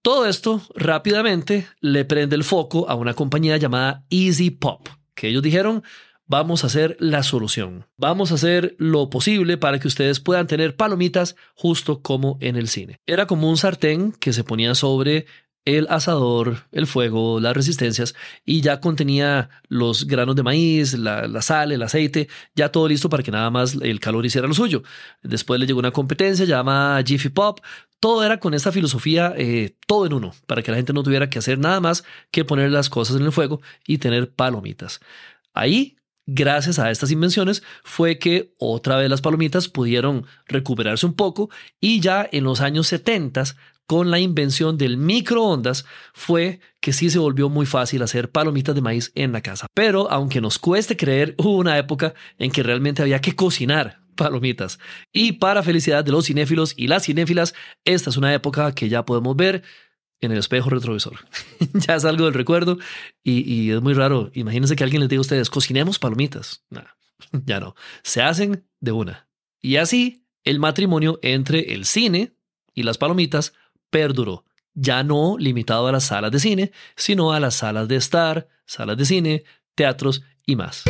Todo 0.02 0.26
esto 0.26 0.62
rápidamente 0.74 1.66
le 1.80 2.04
prende 2.04 2.36
el 2.36 2.44
foco 2.44 2.88
a 2.88 2.94
una 2.94 3.14
compañía 3.14 3.56
llamada 3.56 4.04
Easy 4.10 4.50
Pop, 4.50 4.88
que 5.14 5.28
ellos 5.28 5.42
dijeron, 5.42 5.82
vamos 6.28 6.62
a 6.62 6.68
hacer 6.68 6.96
la 7.00 7.24
solución. 7.24 7.86
Vamos 7.96 8.30
a 8.30 8.36
hacer 8.36 8.76
lo 8.78 9.10
posible 9.10 9.56
para 9.56 9.80
que 9.80 9.88
ustedes 9.88 10.20
puedan 10.20 10.46
tener 10.46 10.76
palomitas 10.76 11.34
justo 11.54 12.00
como 12.00 12.38
en 12.40 12.56
el 12.56 12.68
cine. 12.68 12.98
Era 13.06 13.26
como 13.26 13.50
un 13.50 13.56
sartén 13.56 14.12
que 14.12 14.32
se 14.32 14.44
ponía 14.44 14.74
sobre 14.74 15.26
el 15.76 15.86
asador, 15.90 16.64
el 16.72 16.86
fuego, 16.86 17.40
las 17.40 17.54
resistencias 17.54 18.14
y 18.46 18.62
ya 18.62 18.80
contenía 18.80 19.50
los 19.68 20.06
granos 20.06 20.34
de 20.34 20.42
maíz, 20.42 20.94
la, 20.94 21.42
sal, 21.42 21.72
el 21.72 21.82
aceite, 21.82 22.28
ya 22.54 22.70
todo 22.70 22.88
listo 22.88 23.10
para 23.10 23.22
que 23.22 23.30
nada 23.30 23.50
más 23.50 23.74
el 23.74 24.00
calor 24.00 24.24
hiciera 24.24 24.48
lo 24.48 24.54
suyo. 24.54 24.82
Después 25.22 25.60
le 25.60 25.66
llegó 25.66 25.78
una 25.78 25.90
competencia 25.90 26.46
llamada 26.46 27.02
Jiffy 27.02 27.28
Pop. 27.28 27.60
Todo 28.00 28.24
era 28.24 28.40
con 28.40 28.54
esta 28.54 28.72
filosofía, 28.72 29.34
eh, 29.36 29.76
todo 29.86 30.06
en 30.06 30.14
uno, 30.14 30.32
para 30.46 30.62
que 30.62 30.70
la 30.70 30.76
gente 30.78 30.92
no 30.92 31.02
tuviera 31.02 31.28
que 31.28 31.38
hacer 31.38 31.58
nada 31.58 31.80
más 31.80 32.04
que 32.30 32.44
poner 32.44 32.70
las 32.70 32.88
cosas 32.88 33.16
en 33.16 33.26
el 33.26 33.32
fuego 33.32 33.60
y 33.86 33.98
tener 33.98 34.32
palomitas. 34.32 35.00
Ahí 35.52 35.96
gracias 36.24 36.78
a 36.78 36.90
estas 36.90 37.10
invenciones 37.10 37.62
fue 37.82 38.18
que 38.18 38.54
otra 38.58 38.96
vez 38.96 39.10
las 39.10 39.20
palomitas 39.20 39.68
pudieron 39.68 40.26
recuperarse 40.46 41.06
un 41.06 41.14
poco 41.14 41.50
y 41.80 42.00
ya 42.00 42.28
en 42.30 42.44
los 42.44 42.60
años 42.60 42.86
70 42.86 43.44
con 43.88 44.10
la 44.10 44.20
invención 44.20 44.76
del 44.76 44.98
microondas 44.98 45.86
fue 46.12 46.60
que 46.78 46.92
sí 46.92 47.08
se 47.08 47.18
volvió 47.18 47.48
muy 47.48 47.64
fácil 47.64 48.02
hacer 48.02 48.30
palomitas 48.30 48.74
de 48.74 48.82
maíz 48.82 49.10
en 49.14 49.32
la 49.32 49.40
casa. 49.40 49.66
Pero 49.72 50.10
aunque 50.10 50.42
nos 50.42 50.58
cueste 50.58 50.94
creer, 50.94 51.34
hubo 51.38 51.56
una 51.56 51.78
época 51.78 52.12
en 52.36 52.50
que 52.52 52.62
realmente 52.62 53.00
había 53.00 53.22
que 53.22 53.34
cocinar 53.34 54.02
palomitas. 54.14 54.78
Y 55.10 55.32
para 55.32 55.62
felicidad 55.62 56.04
de 56.04 56.12
los 56.12 56.26
cinéfilos 56.26 56.74
y 56.76 56.88
las 56.88 57.04
cinéfilas, 57.04 57.54
esta 57.86 58.10
es 58.10 58.18
una 58.18 58.34
época 58.34 58.74
que 58.74 58.90
ya 58.90 59.06
podemos 59.06 59.34
ver 59.34 59.62
en 60.20 60.32
el 60.32 60.38
espejo 60.38 60.68
retrovisor. 60.68 61.20
ya 61.72 61.94
es 61.94 62.04
algo 62.04 62.26
del 62.26 62.34
recuerdo 62.34 62.76
y, 63.24 63.70
es 63.70 63.80
muy 63.80 63.94
raro. 63.94 64.30
Imagínense 64.34 64.76
que 64.76 64.84
alguien 64.84 65.00
les 65.00 65.08
diga 65.08 65.20
a 65.20 65.22
ustedes, 65.22 65.48
cocinemos 65.48 65.98
palomitas. 65.98 66.62
ya 67.32 67.58
no, 67.58 67.74
se 68.02 68.20
hacen 68.20 68.66
de 68.80 68.92
una. 68.92 69.30
Y 69.62 69.76
así 69.76 70.26
el 70.44 70.58
matrimonio 70.58 71.18
entre 71.22 71.72
el 71.72 71.86
cine 71.86 72.34
y 72.74 72.82
las 72.82 72.98
palomitas 72.98 73.54
perduró, 73.90 74.44
ya 74.74 75.02
no 75.02 75.36
limitado 75.38 75.86
a 75.86 75.92
las 75.92 76.04
salas 76.04 76.30
de 76.30 76.40
cine, 76.40 76.72
sino 76.96 77.32
a 77.32 77.40
las 77.40 77.56
salas 77.56 77.88
de 77.88 77.96
estar, 77.96 78.48
salas 78.66 78.96
de 78.96 79.04
cine, 79.04 79.44
teatros 79.74 80.22
y 80.46 80.56
más. 80.56 80.84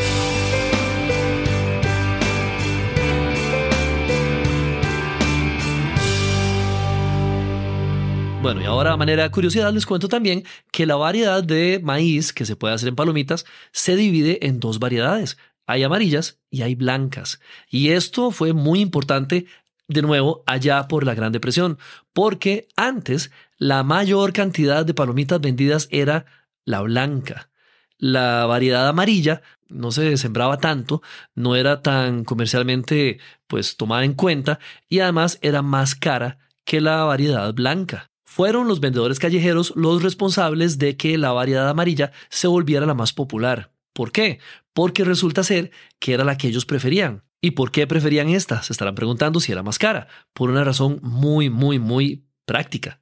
Bueno, 8.40 8.62
y 8.62 8.64
ahora 8.64 8.92
a 8.92 8.96
manera 8.96 9.24
de 9.24 9.30
curiosidad 9.30 9.72
les 9.72 9.84
cuento 9.84 10.08
también 10.08 10.44
que 10.70 10.86
la 10.86 10.94
variedad 10.94 11.42
de 11.42 11.80
maíz 11.82 12.32
que 12.32 12.46
se 12.46 12.54
puede 12.54 12.72
hacer 12.72 12.88
en 12.88 12.94
palomitas 12.94 13.44
se 13.72 13.96
divide 13.96 14.46
en 14.46 14.60
dos 14.60 14.78
variedades. 14.78 15.36
Hay 15.66 15.82
amarillas 15.82 16.40
y 16.48 16.62
hay 16.62 16.74
blancas. 16.74 17.40
Y 17.68 17.90
esto 17.90 18.30
fue 18.30 18.52
muy 18.52 18.80
importante 18.80 19.46
de 19.88 20.02
nuevo 20.02 20.44
allá 20.46 20.86
por 20.86 21.04
la 21.04 21.14
Gran 21.14 21.32
Depresión, 21.32 21.78
porque 22.12 22.68
antes 22.76 23.30
la 23.56 23.82
mayor 23.82 24.32
cantidad 24.32 24.86
de 24.86 24.94
palomitas 24.94 25.40
vendidas 25.40 25.88
era 25.90 26.26
la 26.64 26.82
blanca. 26.82 27.50
La 27.96 28.46
variedad 28.46 28.86
amarilla 28.86 29.42
no 29.68 29.90
se 29.90 30.16
sembraba 30.16 30.58
tanto, 30.58 31.02
no 31.34 31.56
era 31.56 31.82
tan 31.82 32.24
comercialmente 32.24 33.18
pues 33.46 33.76
tomada 33.76 34.04
en 34.04 34.14
cuenta 34.14 34.60
y 34.88 35.00
además 35.00 35.38
era 35.42 35.62
más 35.62 35.94
cara 35.94 36.38
que 36.64 36.80
la 36.80 37.04
variedad 37.04 37.52
blanca. 37.54 38.10
Fueron 38.24 38.68
los 38.68 38.80
vendedores 38.80 39.18
callejeros 39.18 39.72
los 39.74 40.02
responsables 40.02 40.78
de 40.78 40.96
que 40.96 41.18
la 41.18 41.32
variedad 41.32 41.68
amarilla 41.68 42.12
se 42.28 42.46
volviera 42.46 42.86
la 42.86 42.94
más 42.94 43.12
popular. 43.12 43.72
¿Por 43.92 44.12
qué? 44.12 44.38
Porque 44.72 45.02
resulta 45.02 45.42
ser 45.42 45.72
que 45.98 46.12
era 46.12 46.24
la 46.24 46.36
que 46.36 46.48
ellos 46.48 46.66
preferían. 46.66 47.24
¿Y 47.40 47.52
por 47.52 47.70
qué 47.70 47.86
preferían 47.86 48.28
esta? 48.28 48.62
Se 48.62 48.72
estarán 48.72 48.94
preguntando 48.94 49.40
si 49.40 49.52
era 49.52 49.62
más 49.62 49.78
cara. 49.78 50.08
Por 50.32 50.50
una 50.50 50.64
razón 50.64 50.98
muy, 51.02 51.50
muy, 51.50 51.78
muy 51.78 52.26
práctica. 52.44 53.00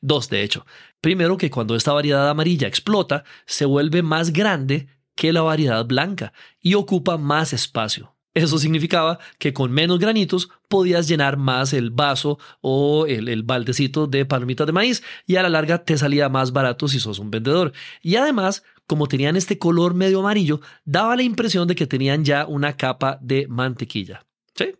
Dos, 0.00 0.30
de 0.30 0.42
hecho. 0.42 0.64
Primero, 1.00 1.36
que 1.36 1.50
cuando 1.50 1.76
esta 1.76 1.92
variedad 1.92 2.28
amarilla 2.28 2.66
explota, 2.66 3.24
se 3.46 3.66
vuelve 3.66 4.02
más 4.02 4.32
grande 4.32 4.88
que 5.14 5.32
la 5.32 5.42
variedad 5.42 5.84
blanca 5.84 6.32
y 6.60 6.74
ocupa 6.74 7.18
más 7.18 7.52
espacio. 7.52 8.14
Eso 8.34 8.58
significaba 8.58 9.20
que 9.38 9.52
con 9.52 9.70
menos 9.70 10.00
granitos 10.00 10.48
podías 10.68 11.06
llenar 11.06 11.36
más 11.36 11.72
el 11.72 11.90
vaso 11.90 12.38
o 12.60 13.06
el, 13.06 13.44
baldecito 13.44 14.08
de 14.08 14.26
palomitas 14.26 14.66
de 14.66 14.72
maíz 14.72 15.04
y 15.24 15.36
a 15.36 15.42
la 15.42 15.48
larga 15.48 15.84
te 15.84 15.96
salía 15.96 16.28
más 16.28 16.52
barato 16.52 16.88
si 16.88 16.98
sos 16.98 17.20
un 17.20 17.30
vendedor. 17.30 17.72
Y 18.02 18.16
además 18.16 18.64
como 18.86 19.06
tenían 19.06 19.36
este 19.36 19.58
color 19.58 19.94
medio 19.94 20.20
amarillo, 20.20 20.60
daba 20.84 21.16
la 21.16 21.22
impresión 21.22 21.68
de 21.68 21.74
que 21.74 21.86
tenían 21.86 22.24
ya 22.24 22.46
una 22.46 22.76
capa 22.76 23.18
de 23.20 23.46
mantequilla. 23.48 24.24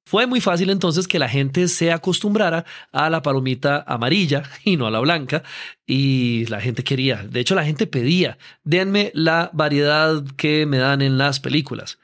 Fue 0.04 0.26
muy 0.26 0.40
fácil 0.40 0.70
entonces 0.70 1.08
que 1.08 1.18
la 1.18 1.28
gente 1.28 1.66
se 1.66 1.90
acostumbrara 1.90 2.64
a 2.92 3.10
la 3.10 3.22
palomita 3.22 3.82
amarilla 3.86 4.44
y 4.64 4.76
no 4.76 4.86
a 4.86 4.90
la 4.90 5.00
blanca 5.00 5.42
y 5.86 6.46
la 6.46 6.60
gente 6.60 6.84
quería, 6.84 7.24
de 7.28 7.40
hecho 7.40 7.54
la 7.54 7.64
gente 7.64 7.86
pedía, 7.86 8.38
denme 8.62 9.10
la 9.14 9.50
variedad 9.52 10.24
que 10.36 10.66
me 10.66 10.78
dan 10.78 11.02
en 11.02 11.18
las 11.18 11.40
películas. 11.40 11.98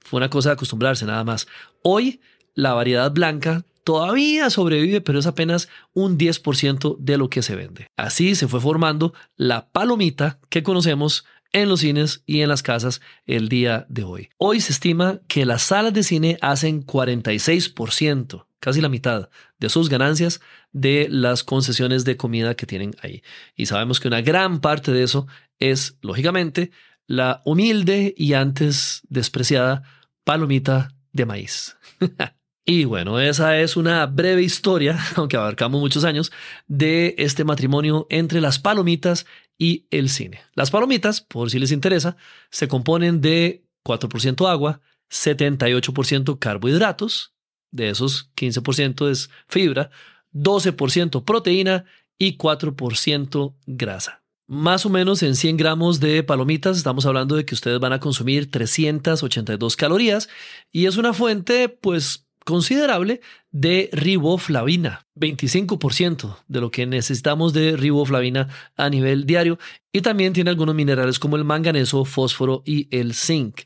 Fue 0.00 0.18
una 0.18 0.30
cosa 0.30 0.50
de 0.50 0.54
acostumbrarse 0.54 1.06
nada 1.06 1.24
más. 1.24 1.48
Hoy 1.82 2.20
la 2.54 2.74
variedad 2.74 3.10
blanca 3.10 3.64
todavía 3.82 4.50
sobrevive, 4.50 5.00
pero 5.00 5.18
es 5.18 5.26
apenas 5.26 5.68
un 5.94 6.18
10% 6.18 6.96
de 6.98 7.18
lo 7.18 7.30
que 7.30 7.42
se 7.42 7.56
vende. 7.56 7.86
Así 7.96 8.34
se 8.34 8.48
fue 8.48 8.60
formando 8.60 9.14
la 9.36 9.68
palomita 9.68 10.38
que 10.48 10.62
conocemos 10.62 11.24
en 11.56 11.70
los 11.70 11.80
cines 11.80 12.22
y 12.26 12.42
en 12.42 12.50
las 12.50 12.62
casas 12.62 13.00
el 13.24 13.48
día 13.48 13.86
de 13.88 14.04
hoy. 14.04 14.28
Hoy 14.36 14.60
se 14.60 14.72
estima 14.72 15.20
que 15.26 15.46
las 15.46 15.62
salas 15.62 15.94
de 15.94 16.02
cine 16.02 16.36
hacen 16.42 16.84
46%, 16.84 18.46
casi 18.60 18.82
la 18.82 18.90
mitad 18.90 19.30
de 19.58 19.70
sus 19.70 19.88
ganancias 19.88 20.42
de 20.72 21.08
las 21.10 21.44
concesiones 21.44 22.04
de 22.04 22.18
comida 22.18 22.56
que 22.56 22.66
tienen 22.66 22.94
ahí. 23.00 23.22
Y 23.54 23.66
sabemos 23.66 24.00
que 24.00 24.08
una 24.08 24.20
gran 24.20 24.60
parte 24.60 24.92
de 24.92 25.02
eso 25.02 25.28
es, 25.58 25.96
lógicamente, 26.02 26.72
la 27.06 27.40
humilde 27.46 28.14
y 28.18 28.34
antes 28.34 29.00
despreciada 29.08 29.82
palomita 30.24 30.94
de 31.12 31.24
maíz. 31.24 31.78
Y 32.68 32.84
bueno, 32.84 33.20
esa 33.20 33.60
es 33.60 33.76
una 33.76 34.04
breve 34.06 34.42
historia, 34.42 34.98
aunque 35.14 35.36
abarcamos 35.36 35.80
muchos 35.80 36.02
años, 36.02 36.32
de 36.66 37.14
este 37.16 37.44
matrimonio 37.44 38.08
entre 38.10 38.40
las 38.40 38.58
palomitas 38.58 39.24
y 39.58 39.86
el 39.90 40.08
cine. 40.08 40.40
Las 40.54 40.70
palomitas, 40.70 41.20
por 41.20 41.50
si 41.50 41.58
les 41.58 41.72
interesa, 41.72 42.16
se 42.50 42.68
componen 42.68 43.20
de 43.20 43.64
4% 43.84 44.48
agua, 44.48 44.80
78% 45.10 46.38
carbohidratos, 46.38 47.34
de 47.70 47.90
esos 47.90 48.30
15% 48.36 49.10
es 49.10 49.30
fibra, 49.48 49.90
12% 50.32 51.24
proteína 51.24 51.84
y 52.18 52.36
4% 52.36 53.54
grasa. 53.66 54.22
Más 54.48 54.86
o 54.86 54.90
menos 54.90 55.22
en 55.22 55.34
100 55.34 55.56
gramos 55.56 55.98
de 55.98 56.22
palomitas 56.22 56.76
estamos 56.76 57.04
hablando 57.04 57.34
de 57.34 57.44
que 57.44 57.54
ustedes 57.54 57.80
van 57.80 57.92
a 57.92 57.98
consumir 57.98 58.48
382 58.50 59.76
calorías 59.76 60.28
y 60.70 60.86
es 60.86 60.96
una 60.98 61.12
fuente 61.12 61.68
pues 61.68 62.25
considerable 62.46 63.20
de 63.50 63.90
riboflavina, 63.92 65.04
25% 65.16 66.36
de 66.46 66.60
lo 66.60 66.70
que 66.70 66.86
necesitamos 66.86 67.52
de 67.52 67.76
riboflavina 67.76 68.48
a 68.76 68.88
nivel 68.88 69.26
diario 69.26 69.58
y 69.92 70.00
también 70.00 70.32
tiene 70.32 70.50
algunos 70.50 70.76
minerales 70.76 71.18
como 71.18 71.34
el 71.36 71.42
manganeso, 71.42 72.04
fósforo 72.04 72.62
y 72.64 72.86
el 72.96 73.14
zinc. 73.14 73.62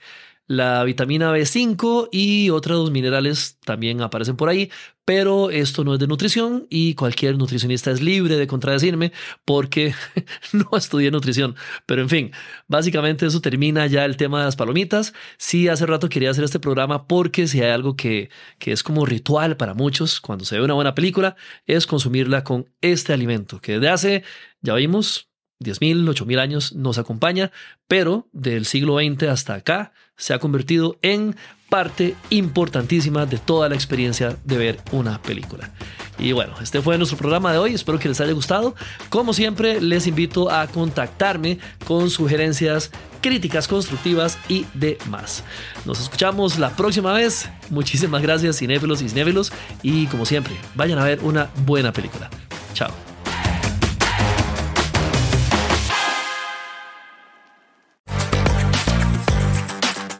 La 0.50 0.82
vitamina 0.82 1.32
B5 1.32 2.08
y 2.10 2.50
otros 2.50 2.90
minerales 2.90 3.60
también 3.64 4.00
aparecen 4.00 4.34
por 4.34 4.48
ahí, 4.48 4.68
pero 5.04 5.48
esto 5.48 5.84
no 5.84 5.94
es 5.94 6.00
de 6.00 6.08
nutrición 6.08 6.66
y 6.68 6.94
cualquier 6.94 7.38
nutricionista 7.38 7.92
es 7.92 8.00
libre 8.00 8.34
de 8.34 8.48
contradecirme 8.48 9.12
porque 9.44 9.94
no 10.52 10.76
estudié 10.76 11.12
nutrición. 11.12 11.54
Pero 11.86 12.02
en 12.02 12.08
fin, 12.08 12.32
básicamente 12.66 13.26
eso 13.26 13.40
termina 13.40 13.86
ya 13.86 14.04
el 14.04 14.16
tema 14.16 14.40
de 14.40 14.46
las 14.46 14.56
palomitas. 14.56 15.12
Sí, 15.36 15.68
hace 15.68 15.86
rato 15.86 16.08
quería 16.08 16.30
hacer 16.30 16.42
este 16.42 16.58
programa 16.58 17.06
porque 17.06 17.46
si 17.46 17.62
hay 17.62 17.70
algo 17.70 17.94
que, 17.94 18.28
que 18.58 18.72
es 18.72 18.82
como 18.82 19.06
ritual 19.06 19.56
para 19.56 19.74
muchos 19.74 20.20
cuando 20.20 20.44
se 20.44 20.58
ve 20.58 20.64
una 20.64 20.74
buena 20.74 20.96
película, 20.96 21.36
es 21.68 21.86
consumirla 21.86 22.42
con 22.42 22.68
este 22.80 23.12
alimento 23.12 23.60
que 23.60 23.74
desde 23.74 23.88
hace, 23.88 24.24
ya 24.62 24.74
vimos, 24.74 25.30
10.000, 25.60 26.08
8.000 26.08 26.38
años 26.40 26.72
nos 26.72 26.98
acompaña, 26.98 27.52
pero 27.86 28.28
del 28.32 28.64
siglo 28.64 28.98
XX 28.98 29.24
hasta 29.28 29.54
acá 29.54 29.92
se 30.20 30.34
ha 30.34 30.38
convertido 30.38 30.98
en 31.02 31.34
parte 31.70 32.14
importantísima 32.28 33.24
de 33.24 33.38
toda 33.38 33.68
la 33.68 33.74
experiencia 33.74 34.36
de 34.44 34.58
ver 34.58 34.80
una 34.92 35.22
película. 35.22 35.70
Y 36.18 36.32
bueno, 36.32 36.52
este 36.60 36.82
fue 36.82 36.98
nuestro 36.98 37.16
programa 37.16 37.52
de 37.52 37.58
hoy, 37.58 37.72
espero 37.72 37.98
que 37.98 38.08
les 38.08 38.20
haya 38.20 38.32
gustado. 38.32 38.74
Como 39.08 39.32
siempre, 39.32 39.80
les 39.80 40.06
invito 40.06 40.50
a 40.50 40.66
contactarme 40.66 41.58
con 41.86 42.10
sugerencias, 42.10 42.90
críticas 43.22 43.66
constructivas 43.66 44.36
y 44.48 44.66
demás. 44.74 45.42
Nos 45.86 46.00
escuchamos 46.00 46.58
la 46.58 46.76
próxima 46.76 47.14
vez. 47.14 47.48
Muchísimas 47.70 48.20
gracias, 48.20 48.58
cinéfilos 48.58 49.00
y 49.00 49.08
cinéfilos, 49.08 49.52
y 49.82 50.06
como 50.06 50.26
siempre, 50.26 50.54
vayan 50.74 50.98
a 50.98 51.04
ver 51.04 51.20
una 51.22 51.48
buena 51.64 51.92
película. 51.92 52.28
Chao. 52.74 53.09